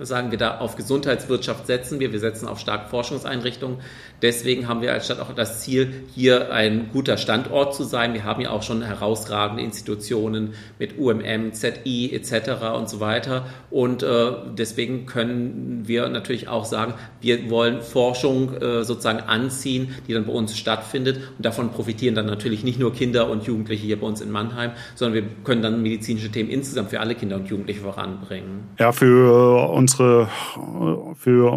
sagen 0.00 0.30
wir 0.30 0.38
da 0.38 0.58
auf 0.58 0.76
Gesundheitswirtschaft 0.76 1.66
setzen 1.66 2.00
wir, 2.00 2.12
wir 2.12 2.20
setzen 2.20 2.48
auf 2.48 2.58
stark 2.58 2.88
Forschungseinrichtungen. 2.90 3.78
Deswegen 4.22 4.66
haben 4.68 4.82
wir 4.82 4.92
als 4.92 5.04
Stadt 5.04 5.20
auch 5.20 5.32
das 5.32 5.60
Ziel, 5.60 6.04
hier 6.14 6.52
ein 6.52 6.90
guter 6.92 7.16
Standort 7.16 7.74
zu 7.74 7.84
sein. 7.84 8.14
Wir 8.14 8.24
haben 8.24 8.40
ja 8.40 8.50
auch 8.50 8.62
schon 8.62 8.82
herausragende 8.82 9.62
Institutionen 9.62 10.54
mit 10.78 10.98
UMM, 10.98 11.52
ZI 11.52 12.12
etc. 12.12 12.76
und 12.76 12.88
so 12.88 13.00
weiter. 13.00 13.46
Und 13.70 14.02
äh, 14.02 14.32
deswegen 14.56 15.06
können 15.06 15.82
wir 15.86 16.08
natürlich 16.08 16.48
auch 16.48 16.64
sagen, 16.64 16.94
wir 17.20 17.48
wollen 17.50 17.80
Forschung 17.82 18.54
äh, 18.54 18.84
sozusagen 18.84 19.20
anziehen, 19.20 19.94
die 20.06 20.14
dann 20.14 20.26
bei 20.26 20.32
uns 20.32 20.56
stattfindet. 20.56 21.18
Und 21.36 21.44
davon 21.44 21.70
profitieren 21.70 22.14
dann 22.14 22.26
natürlich 22.26 22.64
nicht 22.64 22.78
nur 22.78 22.92
Kinder 22.92 23.30
und 23.30 23.44
Jugendliche 23.44 23.86
hier 23.86 24.00
bei 24.00 24.06
uns 24.06 24.20
in 24.20 24.30
Mannheim, 24.30 24.72
sondern 24.94 25.14
wir 25.22 25.30
können 25.44 25.62
dann 25.62 25.82
medizinische 25.82 26.30
Themen 26.30 26.50
insgesamt 26.50 26.90
für 26.90 27.00
alle 27.00 27.14
Kinder 27.14 27.36
und 27.36 27.48
Jugendliche 27.48 27.80
voranbringen. 27.80 28.68
Ja, 28.78 28.92
für 28.92 29.68
uns 29.70 29.87
unsere, 29.88 30.28
für, 31.14 31.50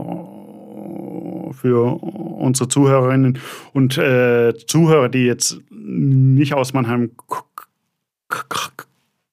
für 1.54 2.02
unsere 2.02 2.70
Zuhörerinnen 2.70 3.40
und 3.74 3.98
äh, 3.98 4.54
Zuhörer, 4.68 5.10
die 5.10 5.26
jetzt 5.26 5.60
nicht 5.70 6.54
aus 6.54 6.72
Mannheim 6.74 7.12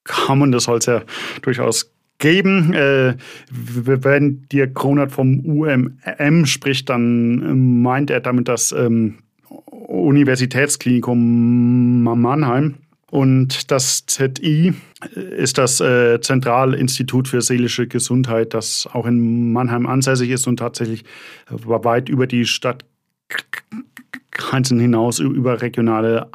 kommen, 0.04 0.52
das 0.52 0.64
soll 0.64 0.78
es 0.78 0.86
ja 0.86 1.02
durchaus 1.42 1.92
geben. 2.18 2.72
Äh, 2.74 3.16
wenn 3.50 4.48
dir 4.48 4.72
Kronert 4.72 5.12
vom 5.12 5.44
UMM 5.46 6.46
spricht, 6.46 6.88
dann 6.88 7.82
meint 7.82 8.10
er 8.10 8.20
damit 8.20 8.48
das 8.48 8.72
ähm, 8.72 9.18
Universitätsklinikum 9.46 12.02
Mannheim. 12.02 12.74
Und 13.10 13.70
das 13.70 14.04
ZI 14.06 14.74
ist 15.14 15.56
das 15.56 15.80
äh, 15.80 16.20
Zentralinstitut 16.20 17.28
für 17.28 17.40
seelische 17.40 17.86
Gesundheit, 17.86 18.52
das 18.52 18.86
auch 18.92 19.06
in 19.06 19.50
Mannheim 19.52 19.86
ansässig 19.86 20.28
ist 20.30 20.46
und 20.46 20.58
tatsächlich 20.58 21.04
weit 21.48 22.10
über 22.10 22.26
die 22.26 22.44
Stadtgrenzen 22.44 24.78
hinaus 24.78 25.20
über 25.20 25.62
regionale 25.62 26.28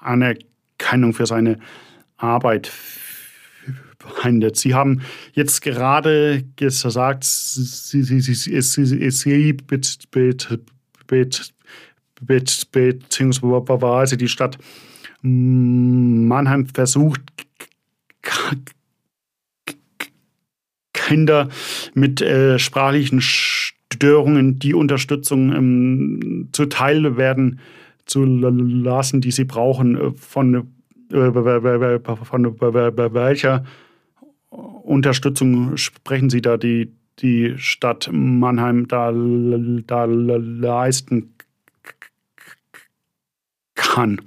Anerkennung 0.00 1.12
für 1.12 1.26
seine 1.26 1.58
Arbeit 2.16 2.72
verhandelt. 3.98 4.56
Sie 4.56 4.74
haben 4.74 5.02
jetzt 5.34 5.60
gerade 5.60 6.44
gesagt, 6.56 7.24
Sie, 7.24 8.02
Sie 8.02 8.20
beziehungsweise 12.56 14.16
die 14.16 14.28
Stadt 14.28 14.56
Mannheim 15.22 16.66
versucht, 16.66 17.22
Kinder 20.92 21.48
mit 21.94 22.20
äh, 22.20 22.58
sprachlichen 22.58 23.20
Störungen 23.20 24.58
die 24.58 24.74
Unterstützung 24.74 25.52
ähm, 25.52 26.48
zuteil 26.52 27.16
werden 27.16 27.60
zu 28.06 28.24
lassen, 28.24 29.20
die 29.20 29.30
sie 29.30 29.44
brauchen. 29.44 29.96
Äh, 29.96 30.10
von, 30.12 30.54
äh, 31.12 31.32
von 31.32 32.60
welcher 33.14 33.64
Unterstützung 34.50 35.76
sprechen 35.76 36.30
Sie 36.30 36.40
da, 36.40 36.56
die 36.56 36.92
die 37.18 37.54
Stadt 37.56 38.10
Mannheim 38.12 38.88
da, 38.88 39.10
da 39.10 40.04
leisten 40.04 41.34
kann? 43.74 44.20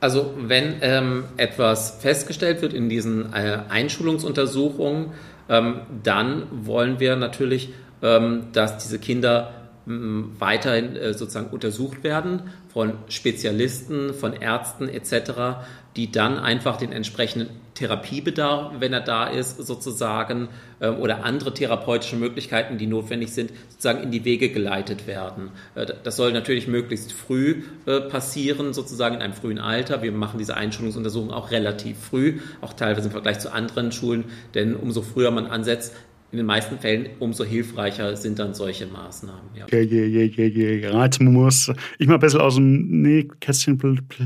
Also 0.00 0.34
wenn 0.38 0.76
ähm, 0.80 1.24
etwas 1.36 1.98
festgestellt 2.00 2.62
wird 2.62 2.72
in 2.72 2.88
diesen 2.88 3.32
äh, 3.32 3.60
Einschulungsuntersuchungen, 3.68 5.12
ähm, 5.48 5.80
dann 6.02 6.46
wollen 6.50 7.00
wir 7.00 7.16
natürlich, 7.16 7.70
ähm, 8.02 8.46
dass 8.52 8.78
diese 8.78 8.98
Kinder 8.98 9.54
weiterhin 9.88 10.96
äh, 10.96 11.14
sozusagen 11.14 11.48
untersucht 11.48 12.04
werden 12.04 12.42
von 12.68 12.92
Spezialisten, 13.08 14.12
von 14.12 14.34
Ärzten 14.34 14.88
etc., 14.88 15.62
die 15.96 16.12
dann 16.12 16.38
einfach 16.38 16.76
den 16.76 16.92
entsprechenden 16.92 17.48
Therapiebedarf, 17.78 18.72
wenn 18.80 18.92
er 18.92 19.00
da 19.00 19.26
ist, 19.26 19.64
sozusagen, 19.64 20.48
ähm, 20.80 20.96
oder 20.98 21.24
andere 21.24 21.54
therapeutische 21.54 22.16
Möglichkeiten, 22.16 22.76
die 22.76 22.86
notwendig 22.86 23.32
sind, 23.32 23.52
sozusagen 23.68 24.02
in 24.02 24.10
die 24.10 24.24
Wege 24.24 24.48
geleitet 24.48 25.06
werden. 25.06 25.50
Äh, 25.74 25.86
das 26.02 26.16
soll 26.16 26.32
natürlich 26.32 26.66
möglichst 26.66 27.12
früh 27.12 27.62
äh, 27.86 28.00
passieren, 28.00 28.74
sozusagen 28.74 29.14
in 29.16 29.22
einem 29.22 29.32
frühen 29.32 29.58
Alter. 29.58 30.02
Wir 30.02 30.12
machen 30.12 30.38
diese 30.38 30.56
Einschulungsuntersuchungen 30.56 31.32
auch 31.32 31.50
relativ 31.52 31.98
früh, 31.98 32.40
auch 32.60 32.72
teilweise 32.72 33.06
im 33.06 33.12
Vergleich 33.12 33.38
zu 33.38 33.52
anderen 33.52 33.92
Schulen, 33.92 34.24
denn 34.54 34.74
umso 34.74 35.02
früher 35.02 35.30
man 35.30 35.46
ansetzt, 35.46 35.94
in 36.30 36.36
den 36.36 36.46
meisten 36.46 36.78
Fällen 36.78 37.08
umso 37.20 37.42
hilfreicher 37.44 38.14
sind 38.14 38.38
dann 38.38 38.52
solche 38.52 38.86
Maßnahmen. 38.86 39.50
Ja, 39.54 39.66
ja, 39.70 39.80
ja, 39.80 40.24
ja, 40.24 40.44
ja, 40.44 40.90
ja. 40.90 41.04
Jetzt 41.04 41.22
muss 41.22 41.72
ich 41.98 42.06
mal 42.06 42.14
ein 42.14 42.20
bisschen 42.20 42.40
aus 42.40 42.56
dem 42.56 43.02
Nähkästchen, 43.02 43.80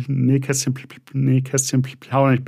Nähkästchen, 0.08 0.74
Nähkästchen 1.12 1.82
plaudern. 1.82 2.44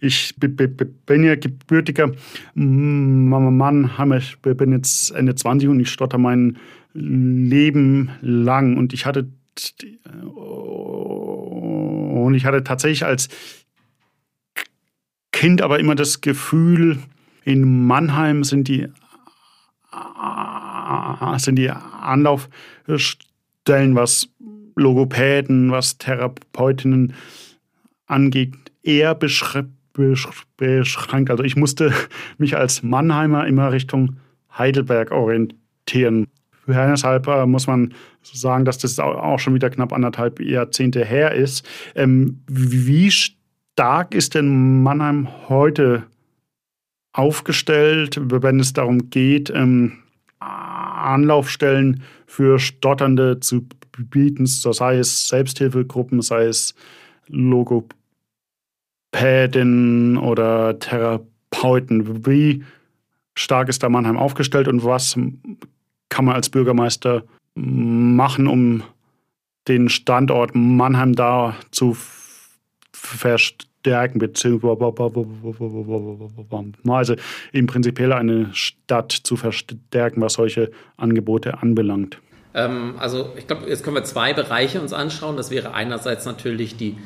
Ich, 0.00 0.34
ich 0.38 0.76
bin 1.06 1.24
ja 1.24 1.34
gebürtiger 1.34 2.12
Mann, 2.54 3.90
ich 4.18 4.38
bin 4.38 4.72
jetzt 4.72 5.12
Ende 5.12 5.34
20 5.34 5.70
und 5.70 5.80
ich 5.80 5.88
stotter 5.88 6.18
mein 6.18 6.58
Leben 6.92 8.10
lang 8.20 8.76
und 8.76 8.92
ich 8.92 9.06
hatte 9.06 9.28
und 12.20 12.34
ich 12.34 12.44
hatte 12.44 12.62
tatsächlich 12.64 13.04
als 13.04 13.28
Kind 15.32 15.62
aber 15.62 15.78
immer 15.78 15.94
das 15.94 16.20
Gefühl, 16.20 16.98
in 17.44 17.86
Mannheim 17.86 18.44
sind 18.44 18.68
die, 18.68 18.88
sind 21.38 21.56
die 21.56 21.70
Anlaufstellen, 21.70 23.94
was 23.94 24.28
Logopäden, 24.76 25.70
was 25.70 25.98
Therapeutinnen 25.98 27.14
angeht, 28.06 28.54
eher 28.82 29.14
beschränkt. 29.14 29.70
Also 31.30 31.44
ich 31.44 31.56
musste 31.56 31.92
mich 32.38 32.56
als 32.56 32.82
Mannheimer 32.82 33.46
immer 33.46 33.72
Richtung 33.72 34.16
Heidelberg 34.56 35.12
orientieren. 35.12 36.26
Deshalb 36.66 37.26
äh, 37.26 37.46
muss 37.46 37.66
man 37.66 37.94
sagen, 38.22 38.64
dass 38.64 38.78
das 38.78 38.98
auch 39.00 39.38
schon 39.38 39.54
wieder 39.54 39.70
knapp 39.70 39.92
anderthalb 39.92 40.40
Jahrzehnte 40.40 41.04
her 41.04 41.32
ist. 41.32 41.68
Ähm, 41.94 42.42
wie 42.46 43.10
stark 43.10 44.14
ist 44.14 44.34
denn 44.34 44.82
Mannheim 44.82 45.28
heute 45.48 46.04
aufgestellt, 47.12 48.20
wenn 48.20 48.60
es 48.60 48.72
darum 48.72 49.10
geht, 49.10 49.50
ähm, 49.50 49.98
Anlaufstellen 50.38 52.02
für 52.26 52.58
Stotternde 52.58 53.40
zu 53.40 53.66
bieten, 53.98 54.46
sei 54.46 54.98
es 54.98 55.28
Selbsthilfegruppen, 55.28 56.22
sei 56.22 56.44
es 56.44 56.74
Logopäden 57.26 57.88
oder 60.16 60.78
Therapeuten. 60.78 62.26
Wie 62.26 62.64
stark 63.34 63.68
ist 63.68 63.82
da 63.82 63.88
Mannheim 63.88 64.16
aufgestellt 64.16 64.68
und 64.68 64.84
was 64.84 65.18
kann 66.08 66.24
man 66.24 66.34
als 66.34 66.48
Bürgermeister 66.50 67.24
machen, 67.54 68.46
um 68.46 68.82
den 69.68 69.88
Standort 69.88 70.54
Mannheim 70.54 71.14
da 71.14 71.56
zu 71.70 71.96
verstärken? 72.92 73.69
Stärken, 73.80 74.18
beziehungsweise 74.18 74.78
also 76.88 77.14
im 77.52 77.66
Prinzip 77.66 78.00
eine 78.00 78.48
Stadt 78.52 79.12
zu 79.12 79.36
verstärken, 79.36 80.20
was 80.20 80.34
solche 80.34 80.70
Angebote 80.96 81.62
anbelangt? 81.62 82.18
Ähm, 82.54 82.94
also 82.98 83.32
ich 83.36 83.46
glaube, 83.46 83.68
jetzt 83.68 83.84
können 83.84 83.96
wir 83.96 84.04
zwei 84.04 84.32
Bereiche 84.32 84.80
uns 84.80 84.92
anschauen. 84.92 85.36
Das 85.36 85.50
wäre 85.50 85.72
einerseits 85.74 86.26
natürlich 86.26 86.76
die 86.76 86.96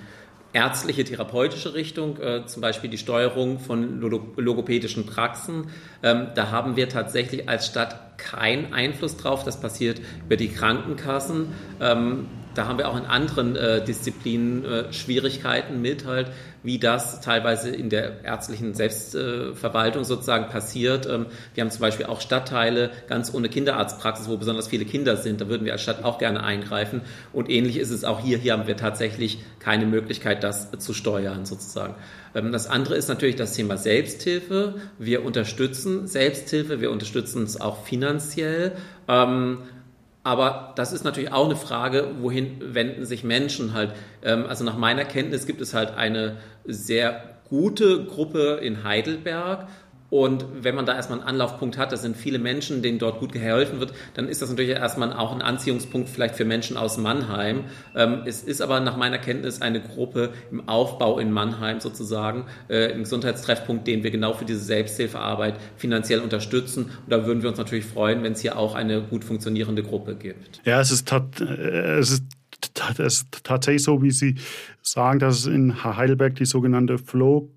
ärztliche, 0.53 1.05
therapeutische 1.05 1.75
Richtung, 1.75 2.19
äh, 2.21 2.47
zum 2.47 2.63
Beispiel 2.63 2.89
die 2.89 2.99
Steuerung 2.99 3.59
von 3.59 4.01
logopädischen 4.01 5.05
Praxen. 5.05 5.67
Ähm, 6.03 6.29
da 6.35 6.51
haben 6.51 6.77
wir 6.77 6.89
tatsächlich 6.89 7.49
als 7.49 7.67
Stadt 7.67 8.19
keinen 8.19 8.73
Einfluss 8.73 9.17
drauf. 9.17 9.45
Das 9.45 9.61
passiert 9.61 10.01
über 10.25 10.37
die 10.37 10.49
Krankenkassen. 10.49 11.49
Ähm, 11.81 12.27
da 12.55 12.67
haben 12.67 12.79
wir 12.79 12.89
auch 12.89 12.97
in 12.97 13.05
anderen 13.05 13.57
äh, 13.57 13.85
Disziplinen 13.85 14.65
äh, 14.65 14.93
Schwierigkeiten 14.93 15.81
mit 15.81 16.07
halt, 16.07 16.31
wie 16.63 16.79
das 16.79 17.21
teilweise 17.21 17.71
in 17.71 17.91
der 17.91 18.25
ärztlichen 18.25 18.75
Selbstverwaltung 18.75 20.03
äh, 20.03 20.05
sozusagen 20.05 20.49
passiert. 20.49 21.07
Ähm, 21.07 21.27
wir 21.55 21.63
haben 21.63 21.71
zum 21.71 21.81
Beispiel 21.81 22.07
auch 22.07 22.21
Stadtteile 22.21 22.91
ganz 23.07 23.33
ohne 23.35 23.49
Kinderarztpraxis, 23.49 24.29
wo 24.29 24.37
besonders 24.37 24.69
viele 24.69 24.85
Kinder 24.85 25.17
sind. 25.17 25.41
Da 25.41 25.49
würden 25.49 25.65
wir 25.65 25.73
als 25.73 25.83
Stadt 25.83 26.05
auch 26.05 26.19
gerne 26.19 26.43
eingreifen. 26.43 27.03
Und 27.33 27.51
ähnlich 27.51 27.77
ist 27.77 27.91
es 27.91 28.05
auch 28.05 28.21
hier. 28.21 28.39
Hier 28.39 28.55
haben 28.55 28.67
wir 28.67 28.77
tatsächlich 28.77 29.39
keine 29.59 29.87
Möglichkeit, 29.87 30.43
das 30.43 30.71
zu 30.79 30.95
steuern 30.95 31.45
sozusagen. 31.45 31.95
Ähm, 32.35 32.53
das 32.53 32.67
andere 32.67 32.97
ist 32.97 33.09
natürlich 33.09 33.37
das 33.37 33.53
Thema 33.53 33.77
Selbsthilfe. 33.77 34.75
Wir 34.99 35.25
unterstützen 35.25 36.07
Selbsthilfe, 36.07 36.81
wir 36.81 36.91
unterstützen 36.91 37.43
es 37.43 37.61
auch 37.61 37.85
finanziell. 37.85 38.73
Ähm, 39.07 39.59
aber 40.25 40.73
das 40.75 40.93
ist 40.93 41.05
natürlich 41.05 41.33
auch 41.33 41.45
eine 41.45 41.57
Frage, 41.57 42.09
wohin 42.21 42.75
wenden 42.75 43.05
sich 43.05 43.23
Menschen 43.23 43.75
halt. 43.75 43.93
Ähm, 44.23 44.47
also 44.47 44.65
nach 44.65 44.77
meiner 44.77 45.05
Kenntnis 45.05 45.47
gibt 45.47 45.61
es 45.61 45.75
halt 45.75 45.95
eine 45.97 46.39
sehr 46.65 47.23
gute 47.49 48.07
Gruppe 48.07 48.59
in 48.63 48.85
Heidelberg 48.85 49.69
und 50.15 50.47
wenn 50.63 50.77
man 50.77 50.87
da 50.87 50.95
erstmal 50.95 51.19
einen 51.19 51.27
Anlaufpunkt 51.27 51.77
hat, 51.77 51.91
das 51.91 52.03
sind 52.03 52.17
viele 52.17 52.39
Menschen, 52.39 52.83
denen 52.83 53.01
dort 53.01 53.19
gut 53.19 53.33
geholfen 53.33 53.81
wird, 53.81 53.93
dann 54.15 54.29
ist 54.29 54.43
das 54.43 54.49
natürlich 54.49 54.71
erstmal 54.71 55.13
auch 55.13 55.35
ein 55.35 55.43
Anziehungspunkt 55.43 56.09
vielleicht 56.09 56.37
für 56.37 56.45
Menschen 56.45 56.77
aus 56.77 56.99
Mannheim. 56.99 57.65
Ähm, 57.97 58.23
es 58.25 58.45
ist 58.45 58.61
aber 58.61 58.79
nach 58.79 58.97
meiner 58.97 59.19
Kenntnis 59.19 59.61
eine 59.61 59.81
Gruppe 59.81 60.33
im 60.53 60.69
Aufbau 60.69 61.19
in 61.19 61.33
Mannheim 61.33 61.81
sozusagen, 61.81 62.45
äh, 62.69 62.93
im 62.93 63.01
Gesundheitstreffpunkt, 63.01 63.89
den 63.89 64.05
wir 64.05 64.13
genau 64.13 64.35
für 64.35 64.45
diese 64.45 64.61
Selbsthilfearbeit 64.61 65.57
finanziell 65.79 66.21
unterstützen. 66.21 66.85
Und 66.85 67.11
da 67.11 67.27
würden 67.27 67.43
wir 67.43 67.49
uns 67.49 67.59
natürlich 67.59 67.85
freuen, 67.85 68.23
wenn 68.23 68.35
es 68.35 68.41
hier 68.41 68.57
auch 68.57 68.77
eine 68.77 69.03
gut 69.03 69.25
funktionierende 69.25 69.83
Gruppe 69.83 70.15
gibt. 70.15 70.61
Ja, 70.65 70.81
es 70.81 70.93
ist, 70.93 71.11
äh, 71.11 71.99
es 71.99 72.13
ist 72.13 72.23
es 72.99 73.01
ist 73.01 73.27
tatsächlich 73.43 73.83
so, 73.83 74.01
wie 74.01 74.13
Sie 74.13 74.37
sagen, 74.81 75.19
dass 75.19 75.41
es 75.41 75.47
in 75.47 75.83
Heidelberg 75.83 76.37
die 76.37 76.45
sogenannte 76.45 76.99
Flow 76.99 77.51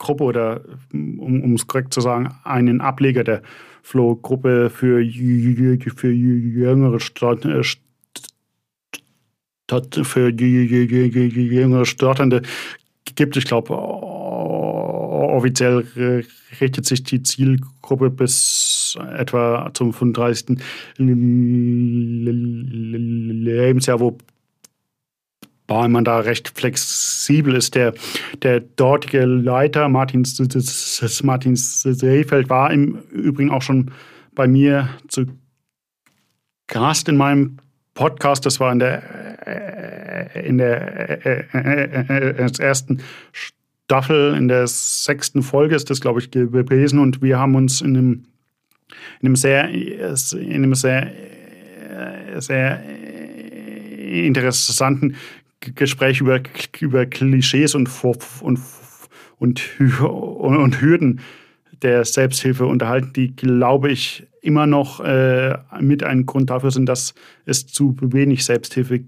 Gruppe 0.00 0.24
oder, 0.24 0.62
um 0.92 1.54
es 1.54 1.68
korrekt 1.68 1.94
zu 1.94 2.00
sagen, 2.00 2.34
einen 2.42 2.80
Ableger 2.80 3.22
der 3.22 3.42
Flow-Gruppe 3.82 4.70
für, 4.70 4.98
für 4.98 5.02
jüngere 5.02 5.86
äh, 5.86 5.90
für 5.90 6.10
jüngere 6.10 6.98
Startende 11.86 12.42
gibt. 13.14 13.36
Ich 13.36 13.44
glaube, 13.44 13.74
offiziell 13.74 15.84
richtet 16.60 16.86
sich 16.86 17.04
die 17.04 17.22
Zielgruppe 17.22 18.10
bis 18.10 18.98
etwa 19.16 19.70
zum 19.74 19.92
35. 19.92 20.58
Lebensjahr, 23.38 24.00
wo 24.00 24.18
man 25.70 26.04
da 26.04 26.20
recht 26.20 26.52
flexibel 26.56 27.54
ist. 27.54 27.74
Der, 27.74 27.94
der 28.42 28.60
dortige 28.60 29.24
Leiter, 29.24 29.88
Martin, 29.88 30.24
Martin 31.22 31.56
Seefeld, 31.56 32.50
war 32.50 32.70
im 32.72 32.98
Übrigen 33.10 33.50
auch 33.50 33.62
schon 33.62 33.90
bei 34.34 34.46
mir 34.46 34.88
zu 35.08 35.26
Gast 36.66 37.08
in 37.08 37.16
meinem 37.16 37.58
Podcast. 37.94 38.46
Das 38.46 38.60
war 38.60 38.72
in 38.72 38.78
der, 38.78 40.34
in 40.44 40.58
der, 40.58 41.54
in 41.54 42.08
der 42.08 42.60
ersten 42.60 43.02
Staffel, 43.32 44.34
in 44.34 44.48
der 44.48 44.66
sechsten 44.66 45.42
Folge 45.42 45.74
ist 45.74 45.90
das, 45.90 46.00
glaube 46.00 46.20
ich, 46.20 46.30
gewesen. 46.30 46.98
Und 46.98 47.22
wir 47.22 47.38
haben 47.38 47.54
uns 47.54 47.80
in 47.80 47.96
einem, 47.96 48.24
in 49.20 49.26
einem 49.26 49.36
sehr, 49.36 49.68
in 49.68 50.54
einem 50.54 50.74
sehr, 50.74 51.10
sehr 52.38 52.82
interessanten 54.10 55.16
Gespräch 55.60 56.20
über, 56.20 56.40
über 56.80 57.06
Klischees 57.06 57.74
und, 57.74 57.90
und, 58.02 58.60
und, 59.38 60.00
und 60.00 60.80
Hürden 60.80 61.20
der 61.82 62.04
Selbsthilfe 62.04 62.66
unterhalten, 62.66 63.12
die, 63.14 63.34
glaube 63.34 63.90
ich, 63.90 64.26
immer 64.42 64.66
noch 64.66 65.00
äh, 65.00 65.56
mit 65.80 66.02
einem 66.02 66.26
Grund 66.26 66.50
dafür 66.50 66.70
sind, 66.70 66.86
dass 66.86 67.14
es 67.44 67.66
zu 67.66 67.96
wenig 68.00 68.44
Selbsthilfe 68.44 69.04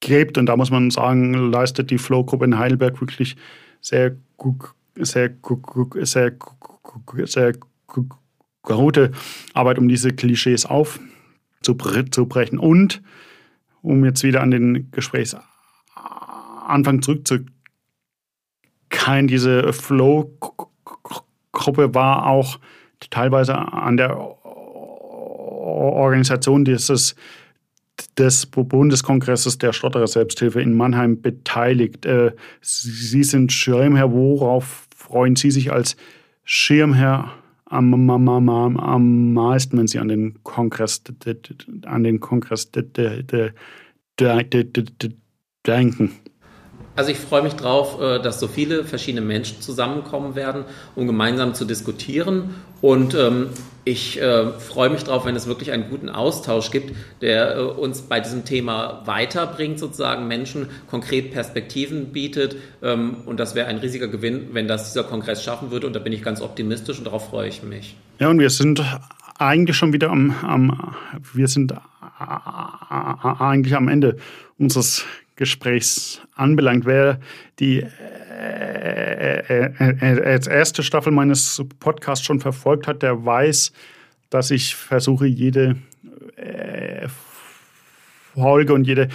gibt. 0.00 0.38
Und 0.38 0.46
da 0.46 0.56
muss 0.56 0.70
man 0.70 0.90
sagen, 0.90 1.34
leistet 1.50 1.90
die 1.90 1.98
Flow-Gruppe 1.98 2.44
in 2.44 2.58
Heidelberg 2.58 3.00
wirklich 3.00 3.36
sehr, 3.80 4.16
sehr, 4.96 5.30
sehr, 6.02 6.32
sehr 7.24 7.52
gute 8.66 9.10
Arbeit, 9.54 9.78
um 9.78 9.88
diese 9.88 10.12
Klischees 10.12 10.66
aufzubrechen. 10.66 12.58
Und 12.58 13.02
um 13.82 14.04
jetzt 14.04 14.22
wieder 14.22 14.42
an 14.42 14.50
den 14.50 14.90
Gesprächs 14.90 15.34
Anfang 16.70 17.02
zurückzukehren, 17.02 17.50
diese 19.26 19.72
Flow-Gruppe 19.72 21.14
war 21.94 22.26
auch 22.26 22.58
teilweise 23.10 23.56
an 23.56 23.96
der 23.96 24.16
Organisation 25.70 26.64
dieses 26.64 27.14
des 28.16 28.46
Bundeskongresses 28.46 29.58
der 29.58 29.72
Stotterer 29.72 30.06
Selbsthilfe 30.06 30.60
in 30.60 30.76
Mannheim 30.76 31.20
beteiligt. 31.20 32.06
Äh, 32.06 32.32
Sie 32.60 33.24
sind 33.24 33.52
Schirmherr. 33.52 34.12
Worauf 34.12 34.88
freuen 34.94 35.36
Sie 35.36 35.50
sich 35.50 35.72
als 35.72 35.96
Schirmherr 36.44 37.32
am, 37.66 38.10
am, 38.10 38.28
am, 38.28 38.76
am 38.76 39.32
meisten, 39.32 39.78
wenn 39.78 39.86
Sie 39.86 39.98
an 39.98 40.08
den 40.08 40.42
Kongress, 40.42 41.02
an 41.84 42.04
den 42.04 42.20
Kongress 42.20 42.70
denken? 45.66 46.10
Also 47.00 47.12
ich 47.12 47.18
freue 47.18 47.40
mich 47.40 47.54
drauf, 47.54 47.98
äh, 47.98 48.20
dass 48.20 48.38
so 48.40 48.46
viele 48.46 48.84
verschiedene 48.84 49.24
Menschen 49.24 49.62
zusammenkommen 49.62 50.34
werden, 50.34 50.66
um 50.94 51.06
gemeinsam 51.06 51.54
zu 51.54 51.64
diskutieren. 51.64 52.56
Und 52.82 53.14
ähm, 53.14 53.46
ich 53.86 54.20
äh, 54.20 54.50
freue 54.58 54.90
mich 54.90 55.04
drauf, 55.04 55.24
wenn 55.24 55.34
es 55.34 55.46
wirklich 55.46 55.72
einen 55.72 55.88
guten 55.88 56.10
Austausch 56.10 56.70
gibt, 56.70 56.94
der 57.22 57.56
äh, 57.56 57.60
uns 57.62 58.02
bei 58.02 58.20
diesem 58.20 58.44
Thema 58.44 59.00
weiterbringt, 59.06 59.78
sozusagen 59.78 60.28
Menschen 60.28 60.66
konkret 60.90 61.30
Perspektiven 61.30 62.12
bietet. 62.12 62.56
Ähm, 62.82 63.16
und 63.24 63.40
das 63.40 63.54
wäre 63.54 63.68
ein 63.68 63.78
riesiger 63.78 64.08
Gewinn, 64.08 64.48
wenn 64.52 64.68
das 64.68 64.92
dieser 64.92 65.04
Kongress 65.04 65.42
schaffen 65.42 65.70
würde. 65.70 65.86
Und 65.86 65.96
da 65.96 66.00
bin 66.00 66.12
ich 66.12 66.22
ganz 66.22 66.42
optimistisch 66.42 66.98
und 66.98 67.06
darauf 67.06 67.30
freue 67.30 67.48
ich 67.48 67.62
mich. 67.62 67.96
Ja, 68.18 68.28
und 68.28 68.38
wir 68.40 68.50
sind 68.50 68.84
eigentlich 69.38 69.74
schon 69.74 69.94
wieder 69.94 70.10
am, 70.10 70.34
am 70.42 70.94
wir 71.32 71.48
sind 71.48 71.72
eigentlich 72.18 73.74
am 73.74 73.88
Ende 73.88 74.18
unseres 74.58 75.06
Gesprächs 75.40 76.20
anbelangt. 76.34 76.84
Wer 76.84 77.18
die 77.60 77.80
äh, 77.80 79.38
äh, 79.48 79.72
äh, 79.78 80.40
erste 80.46 80.82
Staffel 80.82 81.12
meines 81.12 81.64
Podcasts 81.80 82.26
schon 82.26 82.40
verfolgt 82.40 82.86
hat, 82.86 83.02
der 83.02 83.24
weiß, 83.24 83.72
dass 84.28 84.50
ich 84.50 84.76
versuche, 84.76 85.26
jede 85.26 85.76
Folge 88.34 88.74
und 88.74 88.86
jede 88.86 89.08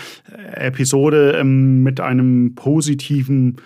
Episode 0.55 1.37
ähm, 1.39 1.83
mit 1.83 1.99
einem 1.99 2.55
positiven 2.55 3.57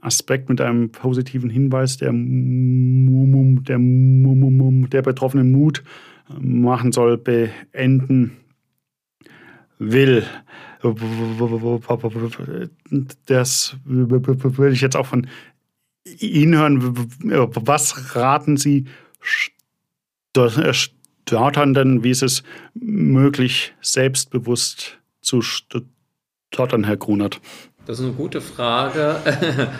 Aspekt, 0.00 0.48
mit 0.48 0.60
einem 0.60 0.90
positiven 0.90 1.50
Hinweis 1.50 1.96
der, 1.96 2.12
der, 2.12 3.78
der 3.78 5.02
betroffenen 5.02 5.50
Mut 5.50 5.82
machen 6.38 6.92
soll, 6.92 7.18
beenden 7.18 8.36
will. 9.78 10.24
Das 13.26 13.76
würde 13.84 14.72
ich 14.72 14.80
jetzt 14.80 14.96
auch 14.96 15.06
von 15.06 15.26
Ihnen 16.04 16.56
hören. 16.56 17.50
Was 17.54 18.14
raten 18.14 18.56
Sie 18.56 18.86
Stotternden, 21.26 22.04
wie 22.04 22.10
ist 22.10 22.22
es 22.22 22.42
möglich, 22.74 23.74
selbstbewusst 23.80 24.98
zu 25.20 25.42
stottern, 25.42 26.84
Herr 26.84 26.96
Grunert? 26.96 27.40
Das 27.86 27.98
ist 27.98 28.04
eine 28.04 28.14
gute 28.14 28.40
Frage. 28.40 29.16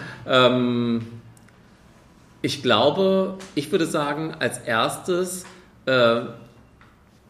ähm, 0.27 1.07
ich 2.43 2.63
glaube, 2.63 3.39
ich 3.55 3.71
würde 3.73 3.87
sagen, 3.87 4.35
als 4.39 4.59
erstes 4.59 5.45
äh, 5.87 6.23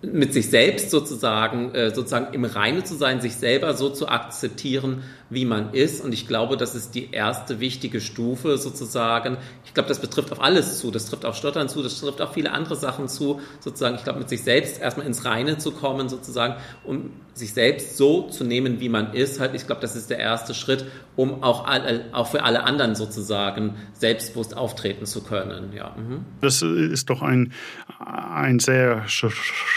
mit 0.02 0.32
sich 0.32 0.50
selbst 0.50 0.90
sozusagen, 0.90 1.74
äh, 1.74 1.94
sozusagen 1.94 2.34
im 2.34 2.44
Reine 2.44 2.84
zu 2.84 2.94
sein, 2.94 3.20
sich 3.20 3.36
selber 3.36 3.74
so 3.74 3.88
zu 3.88 4.08
akzeptieren, 4.08 5.02
wie 5.30 5.44
man 5.44 5.72
ist. 5.72 6.04
Und 6.04 6.12
ich 6.12 6.28
glaube, 6.28 6.56
das 6.56 6.74
ist 6.74 6.94
die 6.94 7.10
erste 7.10 7.60
wichtige 7.60 8.00
Stufe 8.00 8.58
sozusagen. 8.58 9.38
Ich 9.64 9.74
glaube, 9.74 9.88
das 9.88 10.00
betrifft 10.00 10.32
auf 10.32 10.40
alles 10.40 10.78
zu. 10.78 10.90
Das 10.90 11.06
trifft 11.06 11.24
auf 11.24 11.36
Stottern 11.36 11.68
zu, 11.68 11.82
das 11.82 12.00
trifft 12.00 12.20
auf 12.20 12.34
viele 12.34 12.52
andere 12.52 12.76
Sachen 12.76 13.08
zu. 13.08 13.40
Sozusagen, 13.60 13.96
ich 13.96 14.04
glaube, 14.04 14.20
mit 14.20 14.28
sich 14.28 14.42
selbst 14.42 14.80
erstmal 14.80 15.06
ins 15.06 15.24
Reine 15.24 15.58
zu 15.58 15.72
kommen, 15.72 16.08
sozusagen, 16.08 16.56
um 16.84 17.10
sich 17.34 17.52
selbst 17.52 17.96
so 17.96 18.28
zu 18.28 18.44
nehmen, 18.44 18.80
wie 18.80 18.88
man 18.88 19.12
ist. 19.12 19.40
Halt, 19.40 19.54
ich 19.54 19.66
glaube, 19.66 19.80
das 19.80 19.96
ist 19.96 20.10
der 20.10 20.18
erste 20.18 20.54
Schritt, 20.54 20.86
um 21.16 21.42
auch, 21.42 21.66
alle, 21.66 22.06
auch 22.12 22.28
für 22.28 22.44
alle 22.44 22.62
anderen 22.64 22.94
sozusagen 22.94 23.74
selbstbewusst 23.92 24.56
auftreten 24.56 25.06
zu 25.06 25.22
können. 25.22 25.72
Ja. 25.74 25.94
Mhm. 25.96 26.24
Das 26.40 26.62
ist 26.62 27.10
doch 27.10 27.22
ein, 27.22 27.52
ein, 27.98 28.58
sehr, 28.58 29.04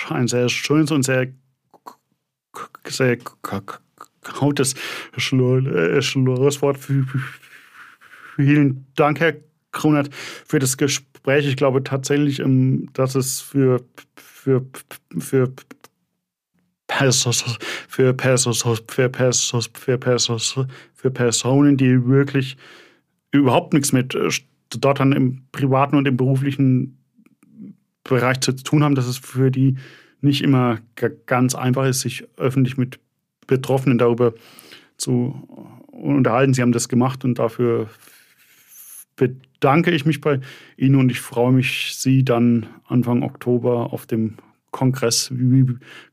ein 0.10 0.28
sehr 0.28 0.50
schönes 0.50 0.92
und 0.92 1.04
sehr, 1.04 1.28
sehr 2.88 3.18
hautes 4.40 4.76
Schlusswort. 5.18 6.78
Vielen 8.36 8.86
Dank, 8.96 9.20
Herr 9.20 9.36
Kronert, 9.72 10.10
für 10.14 10.60
das 10.60 10.78
Gespräch. 10.78 11.48
Ich 11.48 11.56
glaube 11.56 11.84
tatsächlich, 11.84 12.42
dass 12.94 13.16
es 13.16 13.42
für, 13.42 13.82
für, 14.16 14.66
für 15.18 15.54
für, 17.98 18.14
für, 20.94 21.12
Personen, 21.12 21.78
die 21.78 22.06
wirklich 22.08 22.58
überhaupt 23.32 23.74
nichts 23.74 23.92
mit 23.92 24.18
Stottern 24.74 25.12
im 25.12 25.44
privaten 25.52 25.96
und 25.96 26.08
im 26.08 26.18
beruflichen 26.18 26.98
Bereich 28.04 28.40
zu 28.42 28.54
tun 28.54 28.84
haben, 28.84 28.96
dass 28.96 29.08
es 29.08 29.18
für 29.18 29.52
die 29.52 29.78
nicht 30.22 30.42
immer 30.42 30.80
ganz 31.26 31.56
einfach 31.56 31.86
ist, 31.86 32.02
sich 32.02 32.28
öffentlich 32.38 32.78
mit 32.78 33.00
Betroffenen 33.50 33.98
darüber 33.98 34.34
zu 34.98 35.48
unterhalten. 35.92 36.54
Sie 36.54 36.62
haben 36.62 36.72
das 36.72 36.88
gemacht 36.88 37.26
und 37.26 37.40
dafür 37.40 37.90
bedanke 39.16 39.92
ich 39.92 40.06
mich 40.06 40.22
bei 40.22 40.40
Ihnen 40.78 40.96
und 40.96 41.10
ich 41.10 41.20
freue 41.20 41.52
mich, 41.52 41.96
Sie 41.98 42.24
dann 42.24 42.68
Anfang 42.88 43.24
Oktober 43.24 43.92
auf 43.92 44.06
dem 44.06 44.38
Kongress, 44.72 45.34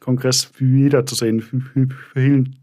Kongress 0.00 0.50
wiederzusehen. 0.58 1.92
Vielen 2.14 2.56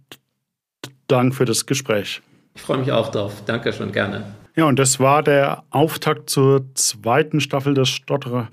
Dank 1.08 1.36
für 1.36 1.46
das 1.46 1.66
Gespräch. 1.66 2.22
Ich 2.56 2.62
freue 2.62 2.80
mich 2.80 2.92
auch 2.92 3.10
drauf. 3.12 3.44
Danke 3.46 3.72
schon 3.72 3.92
gerne. 3.92 4.26
Ja, 4.56 4.66
und 4.66 4.78
das 4.78 5.00
war 5.00 5.24
der 5.24 5.64
Auftakt 5.70 6.30
zur 6.30 6.66
zweiten 6.76 7.40
Staffel 7.40 7.74
des 7.74 7.90
Stotterer 7.90 8.50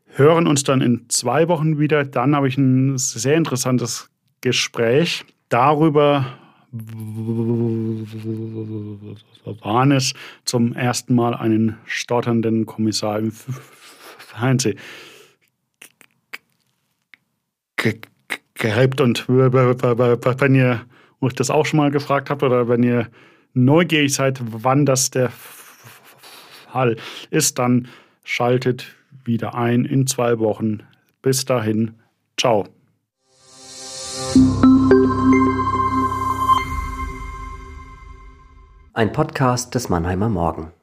hören 0.07 0.47
uns 0.47 0.63
dann 0.63 0.81
in 0.81 1.05
zwei 1.09 1.47
Wochen 1.47 1.77
wieder. 1.79 2.03
Dann 2.03 2.35
habe 2.35 2.47
ich 2.47 2.57
ein 2.57 2.97
sehr 2.97 3.35
interessantes 3.35 4.09
Gespräch 4.41 5.23
darüber 5.49 6.25
waren 9.61 9.91
es 9.91 10.13
zum 10.45 10.73
ersten 10.73 11.15
Mal 11.15 11.33
einen 11.33 11.77
stotternden 11.85 12.65
Kommissar 12.65 13.19
im 13.19 13.33
Fernsehen 13.33 14.79
gehabt. 18.55 19.01
Und 19.01 19.27
wenn 19.27 20.55
ihr 20.55 20.81
euch 21.21 21.33
das 21.33 21.49
auch 21.49 21.65
schon 21.65 21.77
mal 21.77 21.91
gefragt 21.91 22.29
habt 22.29 22.43
oder 22.43 22.67
wenn 22.67 22.83
ihr 22.83 23.07
neugierig 23.53 24.13
seid, 24.13 24.41
wann 24.43 24.85
das 24.85 25.11
der 25.11 25.29
Fall 25.29 26.95
ist, 27.29 27.59
dann 27.59 27.87
schaltet 28.23 28.95
wieder 29.23 29.55
ein 29.55 29.85
in 29.85 30.07
zwei 30.07 30.39
Wochen. 30.39 30.83
Bis 31.21 31.45
dahin, 31.45 31.95
ciao. 32.37 32.67
Ein 38.93 39.11
Podcast 39.11 39.73
des 39.75 39.89
Mannheimer 39.89 40.29
Morgen. 40.29 40.71